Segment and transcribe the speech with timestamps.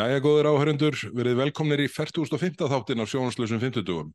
[0.00, 2.54] Jæja, góðir áhörundur, verið velkomnir í 40.5.
[2.70, 4.06] þáttin af sjónanslösum 50.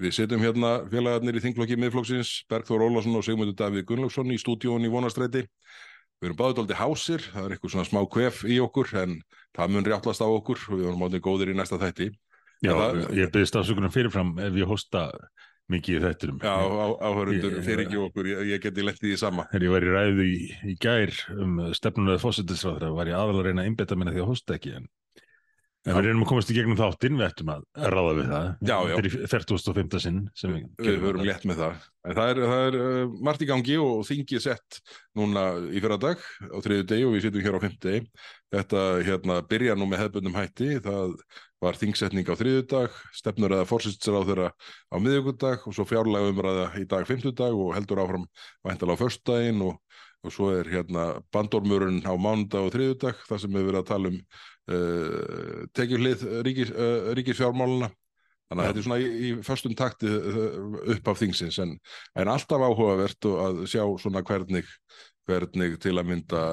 [0.00, 4.86] Við setjum hérna félagarnir í þinglokki miðflokksins, Bergþór Ólásson og Sigmundur Davíð Gunnlaugsson í stúdíón
[4.86, 5.42] í vonastræti.
[6.22, 9.18] Við erum báðið aldrei hásir, það er eitthvað svona smá kvef í okkur, en
[9.58, 12.08] það mun rjáttlast á okkur og við erum átnið góðir í næsta þætti.
[12.64, 15.02] Já, það, ég byrðist afsökunum fyrirfram ef ég hosta
[15.68, 16.38] mikið í þættinum.
[16.40, 16.56] Já,
[17.04, 19.44] áhörundur fyrir ekki okkur, ég, ég geti lendið í sama.
[19.52, 20.38] Þegar ég var í ræðu í,
[20.72, 24.30] í gær um stefnulega fósættisráðra var ég aðal að reyna að einbetta minna því að
[24.32, 24.88] hosta ekki en,
[25.88, 27.62] en við reynum að komast í gegnum þáttinn, við ættum að
[27.94, 28.48] ráða við það.
[28.60, 28.94] Já, já.
[28.94, 30.00] Þetta er í 40.5.
[30.04, 31.86] sinn sem við Við höfum létt með það.
[32.08, 34.78] En það er, það er uh, margt í gangi og þingið sett
[35.18, 37.96] núna í fyrra dag á þriðu degi og við sitjum hér á fimmti
[38.48, 40.78] Þetta hérna byrja nú með hefbundum hætti.
[40.80, 41.16] Það
[41.60, 44.48] var þingsetning á þriðu dag, stefnur eða fórsýstsar á þeirra
[44.94, 48.26] á miðvíkudag og svo fjárlega umræða í dag fimmtudag og heldur áfram
[48.64, 49.80] væntalega á föstudaginn og,
[50.26, 54.12] og svo er hérna bandormurinn á mánudag og þriðudag þar sem við verðum að tala
[54.12, 57.92] um uh, tekjuhlið ríkis, uh, ríkisfjármáluna
[58.48, 58.68] Þannig að Já.
[58.70, 61.74] þetta er svona í, í föstum takti uh, upp af þingsins en,
[62.16, 64.70] en alltaf áhugavert að sjá svona hvernig,
[65.28, 66.44] hvernig til að mynda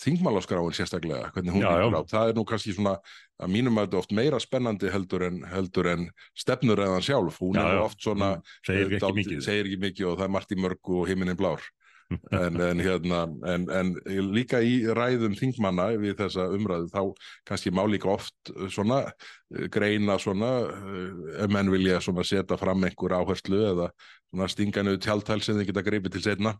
[0.00, 2.02] þingmálaskráin sérstaklega, hvernig hún lítur á.
[2.08, 2.94] Það er nú kannski svona
[3.40, 6.06] að mínum að þetta er oft meira spennandi heldur en, heldur en
[6.38, 7.40] stefnur eðan sjálf.
[7.42, 7.82] Hún Já, er já.
[7.84, 8.30] oft svona,
[8.66, 9.42] segir eh, ekki mikið.
[9.44, 11.68] segir ekki mikið og það er margt í mörgu og himinin blár.
[12.10, 13.92] En, en, hérna, en, en
[14.34, 17.02] líka í ræðum þingmanna við þessa umræðu þá
[17.48, 22.82] kannski má líka oft uh, svona uh, greina svona uh, ef menn vilja setja fram
[22.86, 23.90] einhver áherslu eða
[24.30, 26.58] svona stinga niður tjáltæl sem þið geta greipið til setna uh,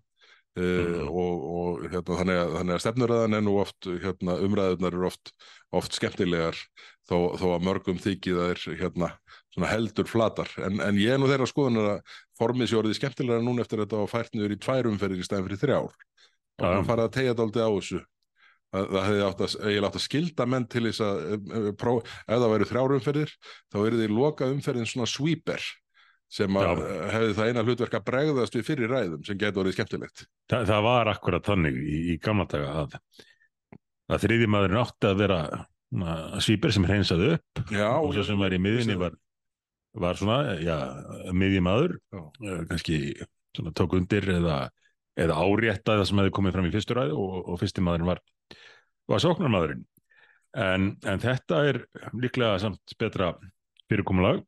[0.60, 1.08] Mhm.
[1.08, 5.34] og, og hérna, þannig, að, þannig að stefnuröðan er nú oft hérna, umræðunar eru oft,
[5.70, 6.58] oft skemmtilegar
[7.06, 10.50] þó, þó að mörgum þykir það er hérna svona heldur flatar.
[10.62, 13.88] En, en ég er nú þeirra skoðunar að formið sé orðið skemmtilega núna eftir að
[13.88, 15.98] þetta var fært niður í tvær umferðir í stæðin fyrir þrjár.
[16.60, 18.00] Og hann farið að tegja dálítið á þessu.
[18.70, 19.54] Það, það hefði átt að,
[19.88, 23.32] átt að skilda menn til þess að um, um, pró, ef það væru þrjár umferðir
[23.66, 25.64] þá eru því loka umferðin svona sweeper
[26.30, 29.74] sem að uh, hefði það eina hlutverk að bregðast við fyrir ræðum sem getur orðið
[29.74, 30.22] skemmtilegt.
[30.52, 32.94] Þa, það var akkurat þannig í, í gamla daga að,
[34.14, 35.40] að þriði maðurinn átti að vera
[36.38, 37.64] svýper sem hreinsaði upp.
[37.74, 39.18] Já, og svo sem var í miðinni var,
[39.98, 40.76] var svona, já,
[41.34, 42.28] miðjumadur uh,
[42.70, 43.00] kannski
[43.56, 44.58] svona tók undir eða,
[45.18, 48.22] eða árétta það sem hefði komið fram í fyrstu ræðu og, og fyrsti maðurinn var,
[49.10, 49.84] var sóknarmaðurinn.
[50.60, 51.80] En, en þetta er
[52.18, 53.32] líklega samt betra
[53.90, 54.42] fyrirkomulag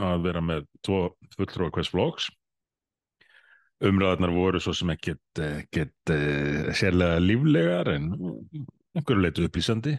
[0.00, 1.02] að vera með tvo
[1.36, 2.30] fulltrúa hvers flokks.
[3.84, 8.12] Umræðarnar voru svo sem ekkert, ekkert uh, sérlega líflegar en
[8.94, 9.96] einhverju leitu upplýsandi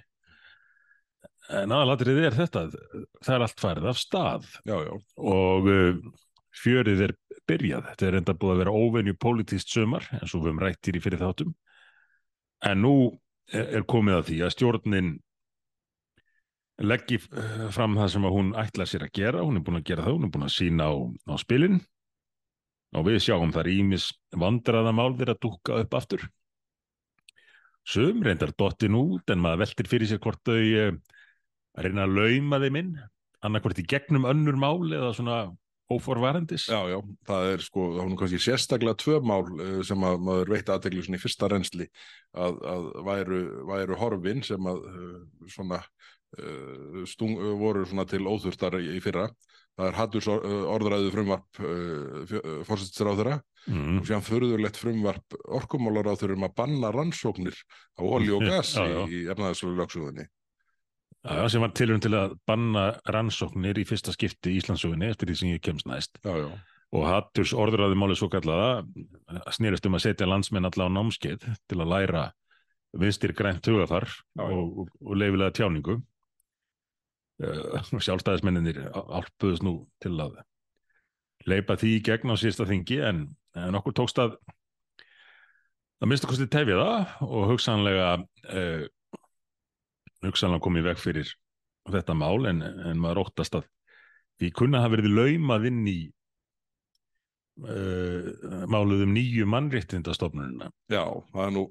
[1.53, 5.99] en aðalatrið er þetta það er allt farið af stað já, já, og uh,
[6.55, 7.13] fjörið er
[7.49, 7.89] byrjað.
[7.91, 11.03] Þetta er enda búið að vera óvenju pólitíst sömar, eins og við höfum rættir í
[11.03, 11.53] fyrir þáttum.
[12.65, 12.95] En nú
[13.53, 15.11] er er komið að því að stjórnin
[16.81, 19.43] leggi uh, fram það sem að hún ætla sér að gera.
[19.45, 20.93] Hún er búin að gera það, hún er búin að sína á,
[21.29, 21.83] á spilin
[22.95, 24.07] og við sjáum þar ímis
[24.39, 26.21] vandraðamál þeirra dúkka upp aftur.
[27.85, 30.95] Sum reyndar dottin út en maður veltir fyrir sér hvort þau
[31.75, 32.95] að reyna að lauma þeim inn
[33.45, 35.39] annarkvort í gegnum önnur mál eða svona
[35.91, 36.97] óforvarendis já, já,
[37.27, 40.69] það er sko, það var nú kannski sérstaklega tvö mál uh, sem að maður veit
[40.73, 41.87] aðteglu svona í fyrsta reynsli
[42.33, 45.19] að, að væru, væru horfin sem að uh,
[45.53, 49.29] svona uh, stung, voru svona til óþurftar í, fyrra.
[49.75, 51.57] Það er hattus orðræðu frumvarp
[52.63, 53.33] fórsættisra á þeirra
[53.67, 53.97] mm.
[53.99, 57.57] og síðan förðurlegt frumvarp orkumálar á þeirra um að banna rannsóknir
[57.99, 60.29] á olju og gas í, efnaðarslu lögsugunni.
[61.25, 65.37] Já, sem var tilurinn til að banna rannsóknir í fyrsta skipti í Íslandsugunni eftir því
[65.39, 66.19] sem ég kemst næst.
[66.21, 66.49] Já, já,
[66.93, 68.85] og Hatturs orðræði máli svo kallaða
[69.55, 72.25] snýrist um að setja landsmenn alla á námskeið til að læra
[72.95, 74.05] vinstir grænt hugafar
[74.39, 75.97] og, og, leifilega tjáningu.
[77.43, 80.37] Uh, sjálfstæðismenninir álpuðust nú til að
[81.49, 83.25] leipa því í gegn á síðasta þingi en,
[83.59, 84.37] en okkur tókst að
[85.99, 88.85] að minnst okkur tefja það og hugsanlega uh,
[90.29, 91.31] hugsanlega komið veg fyrir
[91.93, 93.67] þetta mál en, en maður óttast að
[94.41, 95.99] því kunna hafa verið laumað inn í
[97.63, 100.71] uh, máluð um nýju mannréttindastofnunina.
[100.91, 101.65] já, það er nú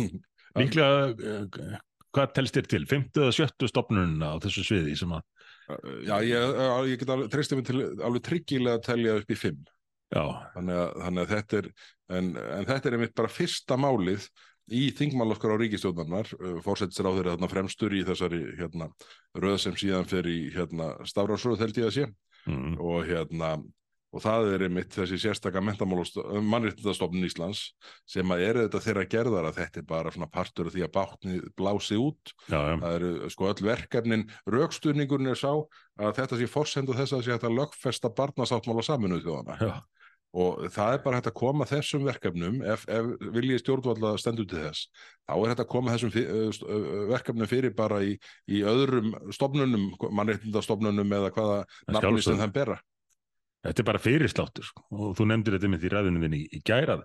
[0.58, 1.76] Líklega, uh,
[2.10, 2.82] hvað telst þér til?
[2.90, 5.26] 50 eða 70 stofnunina á þessu sviði sem að,
[6.02, 6.56] Já, ég,
[6.90, 9.60] ég get alveg treystið mig til alveg tryggilega að telja upp í fimm.
[10.10, 10.24] já,
[10.56, 11.68] Þannig að, þannig að þetta er,
[12.18, 14.26] en, en þetta er einmitt bara fyrsta málið
[14.70, 16.30] í þingmálaskar á ríkistjóðnarnar,
[16.64, 18.90] fórsættisir á þeirra þarna fremstur í þessari hérna,
[19.38, 22.08] röð sem síðan fer í hérna, stafrásröð held ég að sé.
[22.48, 23.58] Mm, og hérna
[24.10, 27.62] og það er einmitt þessi sérstaka mannréttindastofnun Íslands
[28.08, 30.92] sem að eru þetta þeirra gerðar að þetta er bara svona partur af því að
[30.96, 32.32] bátni blási út.
[32.50, 37.16] Já, já, það eru sko öll verkefnin raukstuðningurinn er sá að þetta sé forsendu þess
[37.16, 39.72] að sé hægt að lögfesta barnasáttmála saminuð þjóðana já,
[40.30, 44.60] og það er bara hægt að koma þessum verkefnum ef, ef viljið stjórnvalda stendur til
[44.62, 44.86] þess
[45.26, 46.28] þá er hægt að koma þessum fyr,
[47.10, 48.12] verkefnum fyrir bara í,
[48.46, 52.44] í öðrum stofnunum, mannréttindastofnunum eða hvaða sjálfsögðu.
[52.44, 52.78] þeim bera
[53.66, 54.86] þetta er bara fyrirsláttur sko.
[54.94, 57.02] og þú nefndir þetta með því ræðinu þinni í, í gærað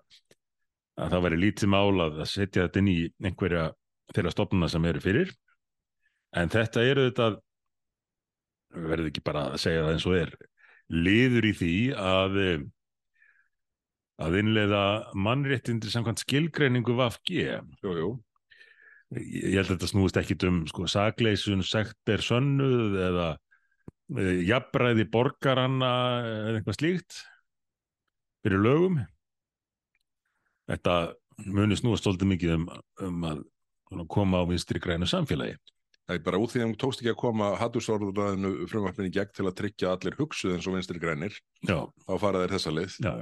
[0.95, 3.66] að það væri lítið mál að setja þetta inn í einhverja
[4.13, 5.33] þeirra stofnuna sem eru fyrir
[6.38, 7.33] en þetta eru þetta
[8.75, 10.38] verður ekki bara að segja það eins og er
[10.94, 12.39] liður í því að
[14.22, 14.84] að innleiða
[15.20, 17.34] mannréttindi samkvæmt skilgreiningu VFG
[17.84, 18.12] jú, jú.
[19.16, 23.28] ég held að þetta snúist ekkit um sko, sakleysun, sekt er sönnuð eða
[24.16, 25.92] e, jafnræði borgaranna
[26.24, 27.20] eða eitthvað slíkt
[28.46, 29.00] fyrir lögum.
[30.70, 30.96] Þetta
[31.52, 32.68] muni snúast svolítið mikið um,
[33.04, 33.46] um að
[34.12, 35.58] koma á vinstri grænu samfélagi.
[36.06, 39.48] Það er bara út því að hún tókst ekki að koma hattusorðuræðinu frumvarpinni gegn til
[39.50, 41.34] að tryggja allir hugsuð eins og vinstri grænir
[41.66, 42.98] já, þá fara þeir þessa leið.
[43.02, 43.14] Já,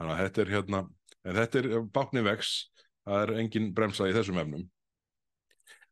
[0.00, 0.82] þannig að þetta er hérna
[1.20, 2.52] en þetta er bákni vex
[3.04, 4.68] það er engin bremsa í þessum efnum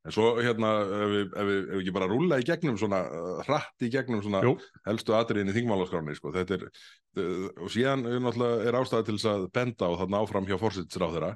[0.06, 3.02] en svo hérna ef við, ef við, ef við ekki bara rúlla í gegnum svona
[3.04, 4.54] uh, hratt í gegnum svona Jú.
[4.86, 6.32] helstu atriðin í þingmálaskráni sko.
[6.36, 10.22] þetta er uh, og síðan er náttúrulega er ástæða til þess að benda á þarna
[10.24, 11.32] áfram hjá fórsættisráð þeirra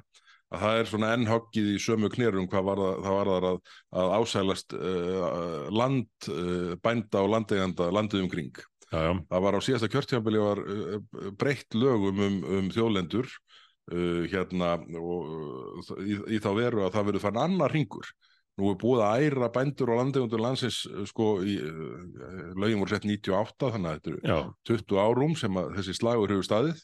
[0.53, 3.47] að það er svona enn hoggið í sömu knerum hvað var það, það var það
[3.49, 3.61] að,
[4.01, 9.59] að ásælast uh, land uh, bænda og landeiganda landið umkring já, já, það var á
[9.65, 10.99] síðasta kjörtjámbili var uh,
[11.39, 17.09] breytt lögum um, um þjóðlendur uh, hérna og uh, í, í þá veru að það
[17.09, 18.13] verður fann annar ringur
[18.59, 23.07] nú er búið að æra bændur og landegundur landsins sko í uh, lögin voru sett
[23.09, 24.37] 98 þannig að þetta eru já,
[24.69, 26.83] 20 árum sem að þessi slagur hefur staðið.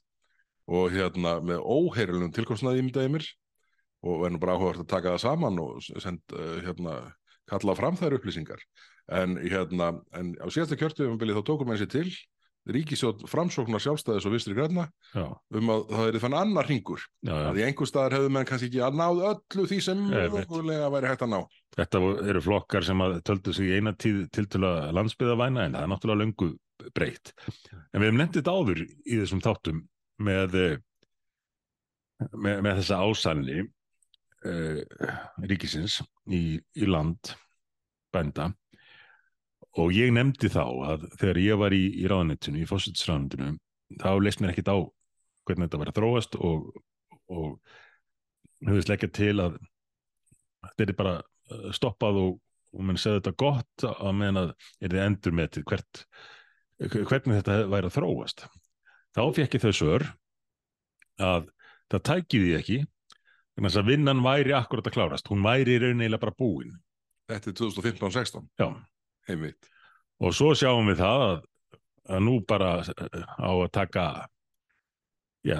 [0.70, 3.24] Og hérna með óheirilegum tilkostnaði ímyndaði mér
[4.06, 6.22] og er nú bara áhugavert að taka það saman og send,
[6.62, 6.94] hérna,
[7.50, 8.62] kalla fram þær upplýsingar
[9.16, 12.10] en, hérna, en á síðasta kjörtjöfumbili þá tókum menn sér til
[12.70, 15.26] ríkisjótt framsóknar sjálfstæðis og vistri græna já,
[15.58, 18.84] um að það er þann annar ringur að í einhver staðar hefðu menn kannski ekki
[18.86, 21.40] að náð öllu því sem mögulega væri hægt að ná.
[21.80, 22.02] Þetta
[22.34, 25.88] eru flokkar sem að töldu sig í eina tíð til til að landsbyðavæna en það
[25.88, 26.52] er náttúrulega löngu
[26.96, 27.34] breytt.
[27.94, 29.82] En við hefum þetta áður í þessum þáttum
[30.30, 30.78] með, eh,
[32.36, 33.60] með, með þessa ásælni
[34.46, 35.12] uh,
[35.48, 37.34] ríkisins í, í land
[38.14, 38.52] bænda
[39.78, 43.54] og ég nefndi þá að þegar ég var í, í ráðanettinu, í fósitsráðanetinu,
[44.02, 44.78] þá leist mér ekkit á
[45.48, 46.70] hvernig þetta var að þróast og,
[47.30, 49.58] og höfðist leggja til að
[50.66, 52.36] þetta er bara eh, stoppað og,
[52.76, 56.04] og mann segði þetta gott að meðan að er þið endur metið hvert,
[56.80, 58.46] hvernig þetta væri að þróast.
[59.18, 60.08] Þá fekk ég þau sör
[61.20, 61.50] að
[61.90, 62.80] það tæki því ekki
[63.60, 65.28] þess að vinnan væri akkurat að klárast.
[65.32, 66.78] Hún væri eiginlega bara búin.
[67.30, 68.70] Þetta er 2015-16 Já.
[69.30, 69.70] Heimitt
[70.20, 71.38] Og svo sjáum við það að,
[72.12, 74.06] að nú bara eh, á að taka
[75.48, 75.60] já,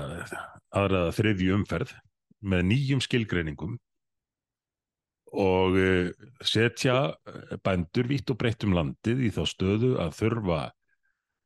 [0.76, 1.94] aðraða þriðju umferð
[2.44, 3.78] með nýjum skilgreiningum
[5.40, 6.10] og eh,
[6.44, 10.62] setja eh, bændur vitt og breytt um landið í þá stöðu að þurfa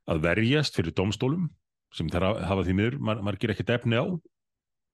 [0.09, 1.51] að verjast fyrir domstólum
[1.93, 4.09] sem þar hafa því miður mar margir ekkert efni á.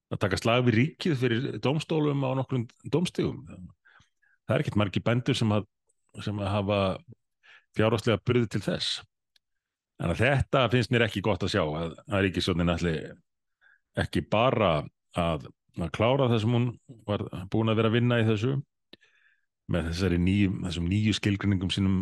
[0.10, 5.38] Að taka slag við ríkið fyrir domstólum á nokkrum domstigum það er ekkert margir bændur
[5.38, 5.54] sem,
[6.26, 6.98] sem hafa
[7.80, 9.00] fjárháslega burði til þess.
[10.00, 12.96] En þetta finnst mér ekki gott að sjá að, að ríkisjónin ætli
[14.00, 14.80] ekki bara
[15.18, 16.68] að, að klára það sem hún
[17.08, 18.58] var búin að vera að vinna í þessu
[19.70, 21.98] með þessari nýju, þessum nýju skilgrinningum sínum,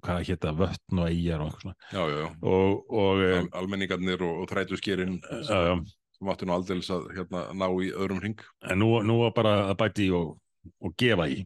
[0.00, 1.88] hvað hétta vötn og eigjar og eitthvað svona.
[1.92, 2.28] Já, já, já.
[2.52, 5.58] Og, og eh, Al Almenningarnir og, og þrætuskerinn já,
[6.16, 8.44] sem áttu nú aldeilis að hérna, ná í öðrum hring.
[8.64, 11.42] En nú, nú var bara að bæti og gefa í.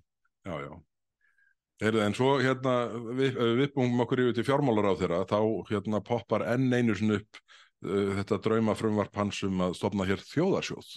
[0.47, 0.73] Já, já.
[1.85, 2.75] Heyrðu, en svo hérna
[3.19, 5.39] við, við búum okkur yfir til fjármálar á þeirra, þá
[5.71, 7.41] hérna poppar enn einu sinni upp
[7.85, 10.95] uh, þetta drauma frumvarp hans um að stopna hér þjóðarsjóð.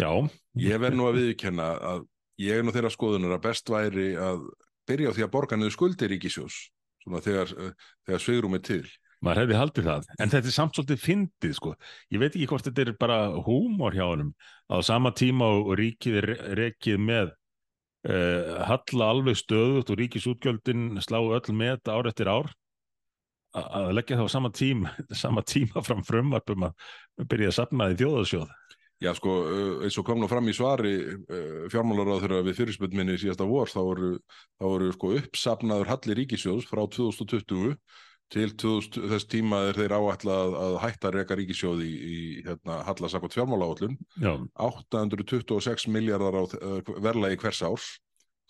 [0.00, 0.10] já,
[0.58, 2.06] Ég verð nú að viðkenna að
[2.42, 4.46] ég er nú þeirra skoðunar að best væri að
[4.88, 6.56] byrja á því að borga niður skuldir ríkisjós,
[7.04, 8.84] svona þegar, uh, þegar svigrum er til.
[9.24, 11.70] maður hefði haldið það en þetta er samt svolítið fyndið sko
[12.12, 14.34] ég veit ekki hvort þetta er bara húmor hjá honum
[14.68, 16.26] á sama tíma og ríkið er
[16.58, 17.30] rekið með
[18.04, 22.50] halla alveg stöðut og ríkisútgjöldin slá öll með ár eftir ár.
[23.54, 24.90] Að leggja það á sama tíma
[25.24, 26.74] sama tíma fram frumvarpum að
[27.30, 28.50] byrja að safna í þjóðarsjóð.
[29.02, 30.94] Já, sko, uh, eins og kom nú fram í svari
[31.72, 34.10] fjármálar á þeirra við fyrirspöld minni síðasta vor, þá voru,
[34.60, 37.74] þá voru sko uppsafnaður halli ríkisjóðs frá 2020
[38.32, 42.20] til 2000, þess tíma er þeir áætla að, að hætta að reka ríkisjóði í, í
[42.46, 44.32] hérna, hallasakot fjármálaállun já,
[44.64, 47.88] 826 miljardar á uh, verðlagi hvers árs.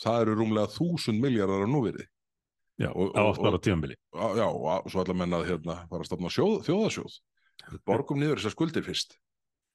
[0.02, 2.07] Það eru rúmlega 1000 miljardar á núverið
[2.81, 3.97] já, Og- á og- átt ára tíðanbili.
[4.14, 7.19] Á- já, og svo ætla menna að hérna, fara að stofna sjóð, þjóðasjóð
[7.87, 9.19] borgum niður þessar skuldir fyrst.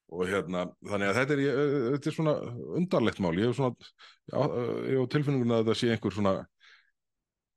[0.10, 1.60] Og hérna, þannig að þetta er, ég-
[1.94, 2.34] þetta er svona
[2.80, 3.76] undarlegt mál, ég hef svona
[4.34, 4.42] á
[5.14, 6.34] tilfinninguna að þetta sé einhver svona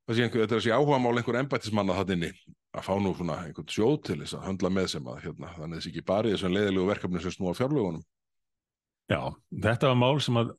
[0.09, 2.31] þetta sé áhuga mál einhver embættismanna það inni
[2.73, 5.77] að fá nú svona einhvern sjóð til þess að höndla með sem að hérna, þannig
[5.77, 8.03] að þessi ekki bara í þessum leiðilegu verkefni sem snúa fjárlögunum
[9.11, 10.53] Já, þetta var mál sem að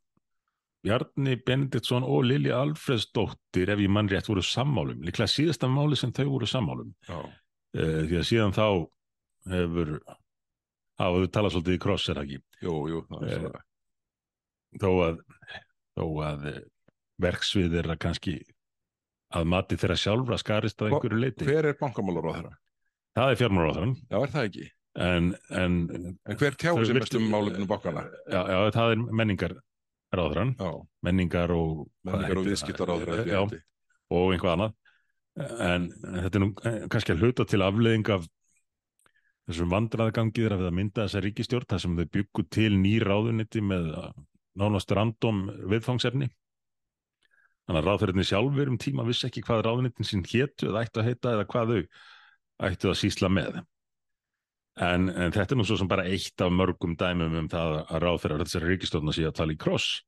[0.84, 5.00] Bjarni Benediktsson og Lili Alfredsdóttir, ef ég mann rétt, voru sammálum.
[5.00, 6.90] Líklega síðasta máli sem þau voru sammálum.
[7.08, 8.66] Uh, því að síðan þá
[9.48, 9.94] hefur
[11.00, 12.40] hafa þau talað svolítið í kross, er ekki?
[12.60, 13.64] jú, jú það er Eh, svona,
[14.82, 15.18] Þó að,
[15.94, 16.60] þó að eh,
[17.22, 18.36] verksvið er að kannski
[19.34, 21.44] að mati þeirra sjálfra skarist Hva- einhverju leiti.
[21.48, 22.52] hver er bankamálar á þeirra?
[23.14, 24.64] Það er fjármálaráðan, Já, er það ekki?
[25.04, 25.74] en, en
[26.26, 28.04] En hver Þau sem virtu- mest um málefnum bankana?
[28.30, 29.54] Já, já, það er menningar
[30.14, 30.70] ráðran, Já,
[31.02, 33.40] menningar og menningar og viðskiptar á þeirra Já,
[34.14, 34.74] og einhvað annað
[35.34, 38.28] en, en þetta er nú eh, kannski að hluta til afleðing af
[39.48, 43.60] þessum vandraðgangi þeirra við að mynda þessa ríkistjórn þar sem þau byggu til ný ráðuniti
[43.66, 43.90] með
[44.56, 45.40] nánast random
[45.72, 46.30] viðfangsefni
[47.64, 51.08] þannig að ráðferðinni sjálfur um tíma vissi ekki hvað ráðunitin sín hétu eða ættu að
[51.10, 53.62] heita eða hvað þau ættu að sísla með.
[54.84, 58.02] En, en þetta er nú svo sem bara eitt af mörgum dæmum um það að
[58.02, 60.02] ráðferðar þessari ríkistjórna sé að tala í kross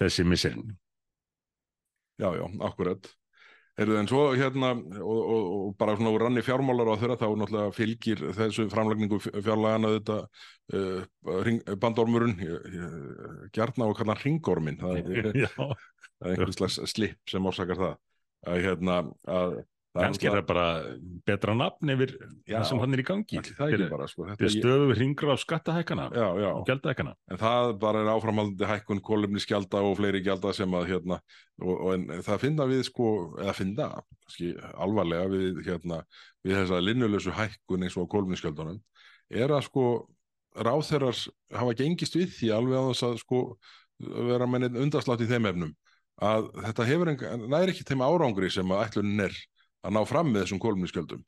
[0.00, 0.76] þessi misserinn
[2.16, 3.08] Já, já, akkurat.
[3.76, 4.70] Heyrðu, en svo hérna,
[5.04, 9.18] og, og, og bara svona úr ranni fjármálar á þeirra, þá náttúrulega fylgir þessu framlagningu
[9.20, 10.16] fjárlagana þetta
[10.72, 11.02] uh,
[11.44, 12.38] ring, bandormurinn,
[13.52, 15.28] gjarna og kallar ringorminn, það er,
[16.24, 17.96] Er einhvers slags slip sem orsakar það.
[18.46, 18.96] Að, hérna,
[19.26, 19.56] að,
[19.96, 20.66] það kannski er það bara
[21.26, 22.12] betra nafn yfir
[22.46, 22.56] Já.
[22.58, 24.26] það sem hann er í gangi það ekki bara, sko.
[24.30, 29.82] Þetta, er stöðu hringur á skattahækana og gjaldahækana en það bara er áframhaldandi hækkun kolumniskjalda
[29.88, 31.20] og fleiri gjalda sem að hérna,
[31.62, 33.08] og, og en það finna við sko,
[33.40, 33.88] eða finna,
[34.26, 36.02] kannski alvarlega við hérna,
[36.46, 38.78] við þessa linnulösu hækkun eins og kolumniskjaldunum
[39.32, 39.88] er að sko
[40.56, 41.16] ráþeirar
[41.56, 43.42] hafa gengist við því alveg á þess að sko
[43.96, 45.74] vera með einn undarslátt í þeim efnum
[46.24, 49.40] að þetta hefur enga, næri ekki þeim árangri sem að ætlunin er
[49.86, 51.24] að ná fram með þessum kolumniskjöldum.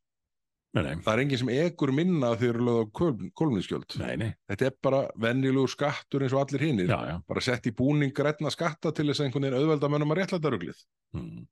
[0.78, 2.86] Það er enginn sem ekur minna þegar eru lögð á
[3.40, 3.94] kolumniskjöld.
[3.98, 6.92] Þetta er bara venjulegur skattur eins og allir hinnir.
[7.28, 10.52] Bara sett í búning grætna skatta til þess að einhvern veginn auðvelda mönnum að réttlæta
[10.52, 10.82] ruglið.
[11.16, 11.46] Mm.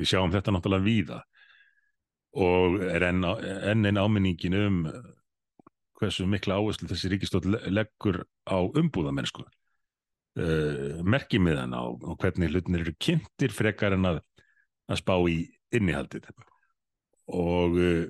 [0.00, 1.20] Við sjáum þetta náttúrulega víða
[2.42, 3.26] og er enn,
[3.70, 4.78] enn einn áminningin um
[6.00, 9.44] hversu mikla áherslu þessi ríkistótt leggur á umbúðamennsku
[10.40, 14.20] uh, merkimiðan á, á hvernig hlutinir eru kynntir frekar en að,
[14.88, 15.38] að spá í
[15.74, 16.28] innihaldið.
[17.32, 18.06] Og uh,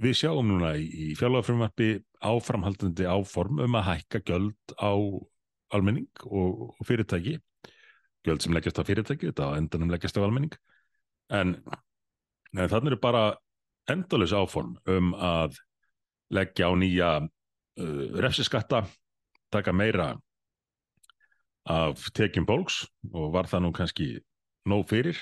[0.00, 4.92] við sjáum núna í, í fjárlagafrumvarpi áframhaldandi áform um að hækka gjöld á
[5.74, 7.38] almenning og, og fyrirtæki.
[8.26, 10.52] Gjöld sem leggjast á fyrirtæki, þetta á endanum leggjast á almenning.
[11.32, 11.54] En,
[12.56, 13.24] en þannig eru bara
[13.90, 15.56] endalus áform um að
[16.34, 18.84] leggja á nýja uh, refsiskatta,
[19.50, 20.12] taka meira
[21.68, 24.08] af tekjum bólks og var það nú kannski
[24.68, 25.18] nóg fyrir.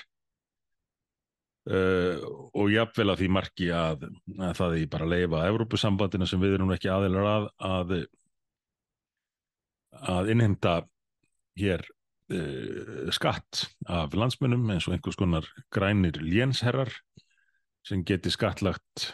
[1.69, 2.17] Uh,
[2.57, 4.07] og jafnvel að því marki að,
[4.39, 7.91] að það í bara leifa Evrópusambandina sem við erum ekki aðeinar að að,
[10.15, 10.73] að innheimta
[11.59, 11.83] hér
[12.33, 16.89] uh, skatt af landsmönnum eins og einhvers konar grænir lénsherrar
[17.85, 19.11] sem geti skattlagt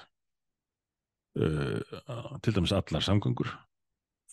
[1.41, 1.81] uh,
[2.45, 3.51] til dæmis allar samgöngur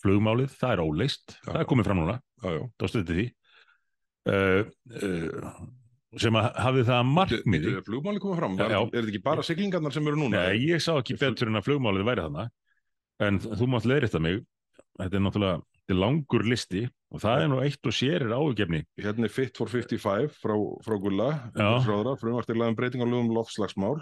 [0.03, 3.25] flugmálið, það er óleist það er komið fram núna, þá stöði því.
[4.23, 4.61] Uh,
[4.99, 5.53] uh,
[6.21, 8.57] sem að hafið það að markmiði Bíddu, er Flugmáli komið fram.
[8.61, 10.43] Er, er þetta ekki bara siglingarnar sem eru núna?
[10.45, 12.47] Nei, ég sá ekki betur en að flugmálið væri þarna.
[13.23, 14.43] En þú mátt leiðrétta mig.
[14.99, 19.27] Þetta er náttúrulega langur listi og það er nú eitt og sér er áhugjefni Hérna
[19.27, 20.53] er Fit for 55 frá,
[20.85, 21.69] frá Gulla, Já.
[22.21, 23.99] frumvartilaðum breyting á lögum loftslagsmál,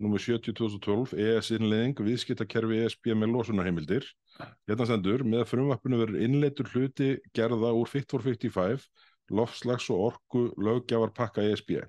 [0.00, 4.06] nummer 70-2012, ES-innleðing, viðskiptakerfi ESB með losunarheimildir.
[4.68, 8.86] Hérna stendur, með frumvarpinu verður innleitur hluti gerða úr Fit for 55,
[9.36, 11.82] loftslags og orku löggjafar pakka ESB.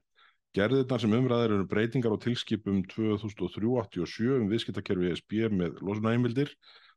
[0.52, 6.52] Gerðirnar sem umræðar eru breytingar á tilskipum 2003-87 um viðskiptakerfi ESB með losunarheimildir,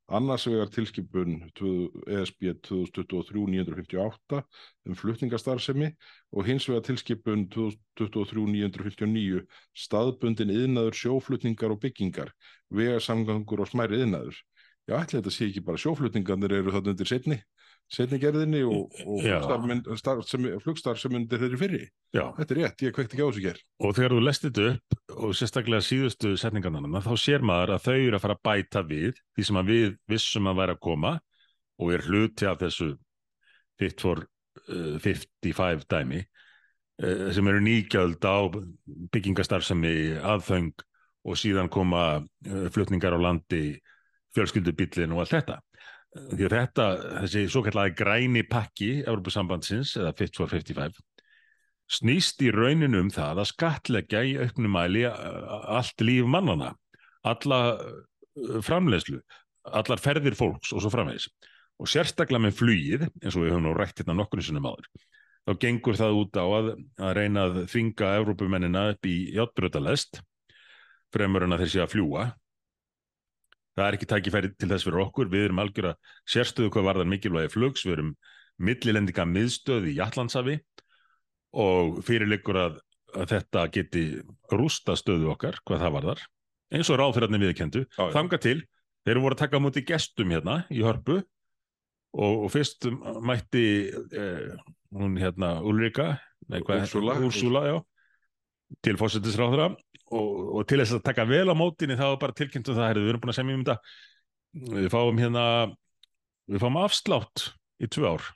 [0.06, 1.70] annars vegar tilskipun 2
[2.18, 4.42] ESB 2023-958
[4.88, 5.90] um flutningastarfsemi
[6.32, 9.44] og hins vegar tilskipun 2023-959
[9.84, 12.34] staðbundin yðnaður sjóflutningar og byggingar,
[12.70, 14.36] vegasamgangur og smæri yðnaður.
[14.84, 17.40] Já, ætli þetta sé ekki bara sjóflutningarnir eru þarna undir setni
[17.92, 19.22] setni gerðinni og, og
[20.64, 21.82] flugstarfsmyndir þeirri fyrri.
[22.14, 23.60] Já, Þetta er rétt, ég kvekti ekki á þessu ger.
[23.78, 27.96] og þegar þú lest þetta upp og sérstaklega síðustu setningarna þá sér maður að þau
[27.96, 31.12] eru að fara að bæta við því sem að við vissum að væri að koma
[31.78, 32.94] og er hluti af þessu
[33.74, 34.22] Fit for
[34.70, 36.20] uh, 55 dæmi
[37.02, 38.38] uh, sem eru nýgjöld á
[39.10, 40.70] byggingastarfsemi aðföng
[41.24, 43.74] og síðan koma uh, flutningar á landi
[44.34, 45.58] fjölskyldubillin og allt þetta
[46.14, 46.86] þetta,
[47.24, 51.02] þessi svo kallaði græni pakki Evropasambandsins eða Fit for 55
[51.90, 56.72] snýst í rauninu um það að skattleggja í auknum mæli uh, allt líf mannana,
[57.26, 59.20] alla uh, framleiðslu,
[59.64, 61.28] allar ferðir fólks og svo framvegis.
[61.80, 64.86] Og sérstaklega með flugið, eins og við höfum nú rætt hérna nokkur sinnum áður,
[65.44, 66.70] þá gengur það út á að,
[67.02, 70.22] að reyna að þvinga Evrópumennina upp í játbrötalest,
[71.14, 72.28] fremur en að þeir sé að fljúa.
[73.74, 77.10] Það er ekki tækifæri til þess fyrir okkur, við erum algjör að sérstöðu hvað varðar
[77.10, 78.12] mikilvægi flugs, við erum
[78.62, 80.60] millilendinga miðstöð í Jatlandsafi
[81.58, 82.78] og fyrirleikur að,
[83.14, 84.04] að þetta geti
[84.54, 86.22] rústa stöðu okkar, hvað það varðar,
[86.74, 88.60] eins og ráðfyrarnir viðkendu, þanga til,
[89.06, 91.18] þeir voru að taka á móti gestum hérna í hörpu
[92.14, 92.86] og, og fyrst
[93.26, 94.54] mætti eh,
[94.94, 96.14] hún hérna Ulrika.
[97.24, 97.76] Úrsúla, já,
[98.82, 99.70] til fórsetisráðra
[100.14, 100.28] og,
[100.58, 103.12] og til þess að taka vel á mótinni þá bara tilkynnt um það, heyrðu, við
[103.12, 103.76] erum búin að semja um þetta.
[104.74, 105.44] Við fáum hérna
[106.50, 107.48] við fáum afslátt
[107.82, 108.30] í tvö ár.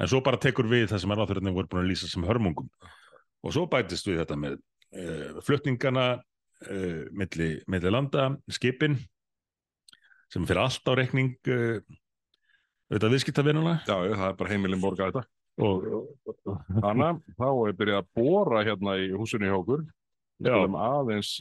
[0.00, 2.70] En svo bara tekur við það sem ráðfyrarnir voru búin að lýsa sem hörmungum.
[3.44, 8.98] Og svo bætist við þetta með uh, flutningana uh, milli, milli landa, skipin
[10.30, 11.80] sem fyrir allt á reikning uh,
[12.90, 15.26] auðvitað viðskiptavinnuna já, það er bara heimilin borga þetta.
[15.58, 15.86] Og,
[16.80, 19.84] Þannig, þá er byrjað að bóra hérna í húsinu hjá okkur.
[20.40, 20.54] Við Já.
[20.56, 21.32] skulum aðeins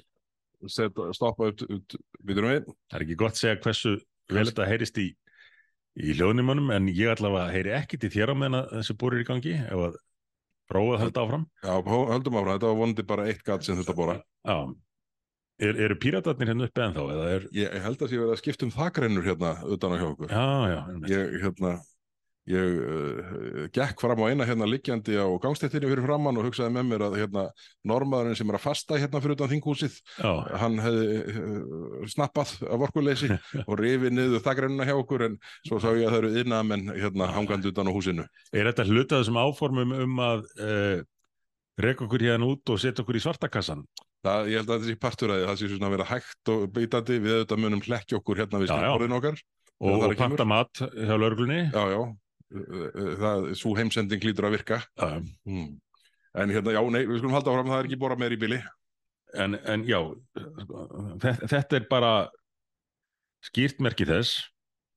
[0.68, 1.98] set, stoppa upp, upp
[2.28, 2.42] við.
[2.44, 3.94] það er ekki gott að segja hversu
[4.30, 5.08] vel þetta heyrist í,
[6.00, 9.28] í hljóðnumönum en ég allavega heyri ekki til þér á meðan að þessi búrir í
[9.30, 9.96] gangi ef að
[10.70, 13.96] prófa að halda áfram Já, höldum áfram, þetta var vonandi bara eitt gat sem þetta
[13.98, 14.18] bóra.
[14.46, 14.58] Já,
[15.64, 18.42] er, eru píratarnir hérna uppi ennþá eða er, Ég, ég held að sé verið að
[18.44, 20.36] skipta um þakrennur hérna utan á hjá okkur.
[20.36, 20.80] já, já.
[21.16, 21.74] Ég, hérna,
[22.50, 26.88] ég uh, gekk fram á eina hérna liggjandi á gangstéttinni fyrir framann og hugsaði með
[26.90, 27.44] mér að hérna
[27.92, 30.32] normaðurinn sem er að fasta hérna fyrir utan þinghúsið, já,
[30.64, 33.30] hann hefði uh, snappað af orkuleysi
[33.70, 37.30] og rifið niður þakrennuna hjá okkur en svo sá ég að það eru innamenn hérna
[37.36, 38.28] hangandi utan á húsinu.
[38.52, 41.00] er þetta hlutað þessum áformum um að uh,
[41.80, 43.86] reka okkur hérna út og setja okkur í svartakassan
[44.20, 47.20] Það, ég held að þessi partur að það sé svona að vera hægt og beitandi.
[47.24, 49.44] Við auðvitað munum hlekkja okkur hérna við Já, já.
[49.80, 52.02] og, og panta mat hjá lauruglunni Já, já,
[52.50, 54.82] það, svo heimsending lítur að virka.
[55.02, 55.78] uh, Mm.
[56.38, 58.60] En hérna, já, nei, við skulum halda áfram, það er ekki bóra meir í bili.
[59.34, 60.00] en, en já
[61.22, 62.12] þetta, er bara
[63.46, 64.40] skýrt merki þess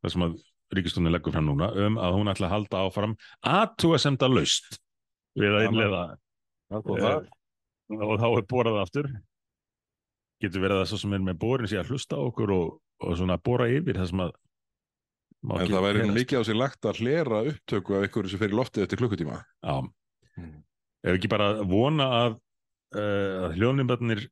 [0.02, 0.38] það sem að
[0.72, 4.78] ríkistunni leggur fram núna um að hún ætla að halda áfram aðtúasemda laust
[5.36, 6.04] við að innlega
[6.72, 7.28] Það
[7.92, 9.08] Eh, og þá er borað aftur
[10.40, 12.70] getur verið að svo sem er með borin sé að hlusta okkur og,
[13.04, 14.32] og svona bora yfir það sem að
[15.42, 18.38] má En ekki það væri mikið á sig lagt að hlera upptöku af einhverju sem
[18.42, 19.40] fer í loftið eftir klukkutíma.
[19.64, 19.74] Já,
[20.38, 20.62] Mm.
[21.04, 22.36] ef ekki bara vona að,
[22.96, 24.22] uh, að hljónumbarnir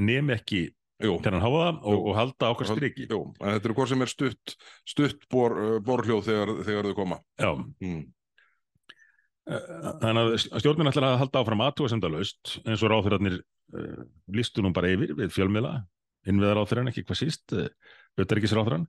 [0.00, 3.06] nemi ekki þennan háða og, og halda okkar striki.
[3.10, 4.54] jú, en þetta er hvort sem er stutt,
[4.88, 7.18] stutt bor, uh, borhljóð þegar, þegar þau koma.
[7.40, 8.02] Já, Mm.
[9.50, 14.02] uh, þannig að stjórnin ætlar að halda áfram aðtúasendalaust eins og ráþurarnir uh,
[14.32, 15.74] lístu nú bara yfir við fjölmiðla,
[16.28, 17.68] innviðar ráþurann ekki hvað síst, uh,
[18.16, 18.86] auðvitaðrikisráþurann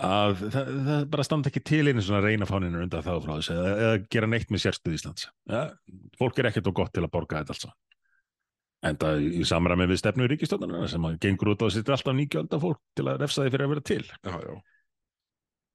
[0.00, 3.70] að það, það bara standa ekki til einu svona reynafáninu undan þá frá þessu eða,
[3.84, 5.28] eða gera neitt með sérstuð Íslands.
[5.50, 5.62] Ja,
[6.20, 7.78] fólk er ekkert og gott til að borga þetta alls saman.
[8.90, 12.80] Enda í samræmi við stefnu ríkistjóðanina sem að gengur út á setja alltaf nýgjölda fólk
[12.96, 14.04] til að refsa því fyrir að vera til.
[14.08, 14.54] Já, já.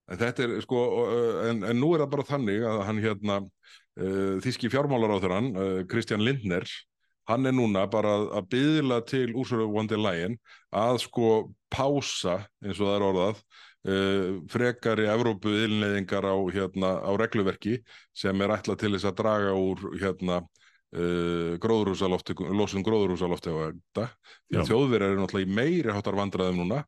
[0.05, 0.81] En þetta er sko,
[1.49, 3.37] en, en nú er það bara þannig að hann hérna,
[4.01, 6.65] uh, þíski fjármálaráþurann, uh, Kristján Lindner,
[7.29, 10.37] hann er núna bara að, byðla til Úrsula von der Leyen
[10.73, 11.31] að sko
[11.73, 13.41] pása, eins og það er orðað,
[13.85, 17.79] uh, frekari Evrópu innleiðingar á, hérna, á regluverki
[18.15, 20.41] sem er ætlað til þess að draga úr hérna,
[20.95, 24.65] uh, gróðrúsalofti, losun gróðrúsalofti Já.
[24.65, 26.83] þjóðverjar eru náttúrulega í meiri háttar vandræðum núna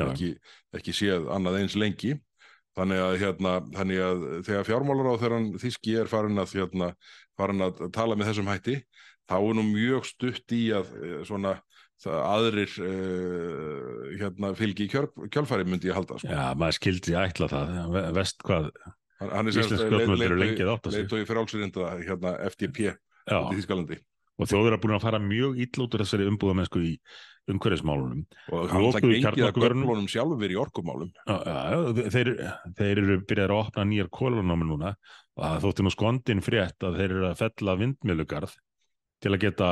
[0.00, 0.34] ekki,
[0.72, 2.16] ekki séð annað eins lengi.
[2.72, 6.86] Þannig að, hérna, þannig að þegar fjármálar á þegar hann þíski er farin að, hérna,
[7.36, 8.78] farin að tala með þessum hætti
[9.28, 11.56] þá er nú mjög stutt í að eh, svona
[12.10, 16.28] aðrir uh, hérna, fylgi í kjöl, kjölfæri myndi ég halda sko.
[16.30, 17.74] Já, maður skildi ætla það.
[17.94, 18.70] Ve- Vest hvað
[19.22, 21.04] er Íslensk stjórnvöld eru lengi að átta sig.
[21.04, 22.94] leitói frálsýrinda hérna, FDP í
[23.30, 24.00] Þískalandi
[24.42, 26.92] og þjóður er búin að fara mjög úr þessari umbúðamennsku í
[27.52, 29.84] umhverfismálunum og hann það Lokuðu gengið að kjarnorkuverunum.
[29.86, 32.30] göflunum sjálfur í orkumálum Já, já, þeir,
[32.80, 34.92] þeir eru byrjaðir að opna nýjar kólanámi núna
[35.36, 38.56] og það þótti nú skondin frétt að þeir eru að fella vindmjölugarð
[39.22, 39.70] til að geta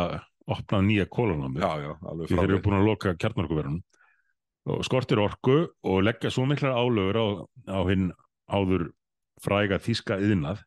[0.51, 3.83] opnað nýja kólanámi því þeir eru búin að loka kjarnorkuverunum
[4.71, 7.27] og skortir orku og leggja svo miklar álögur á,
[7.73, 8.11] á hinn
[8.51, 8.91] áður
[9.41, 10.61] fræga þíska yðnað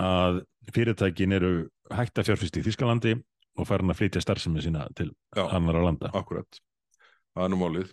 [0.00, 0.42] að
[0.74, 1.50] fyrirtækin eru
[1.92, 3.12] hægt að fjárfyrst í Þískalandi
[3.56, 5.44] og farin að flytja starfsemi sína til Já.
[5.56, 6.10] annara landa.
[6.12, 6.58] akkurat,
[7.36, 7.92] það er nú málið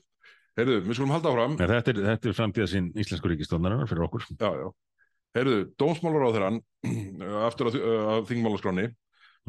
[0.58, 4.25] heyrðu, við skulum halda áfram En þetta er, þetta er framtíðasinn íslensku ríkistóðnarinnar fyrir okkur.
[4.39, 4.67] já, já,
[5.38, 6.60] heyrðu, dómsmálur á þeirran
[7.47, 8.89] aftur að þingmálaskráni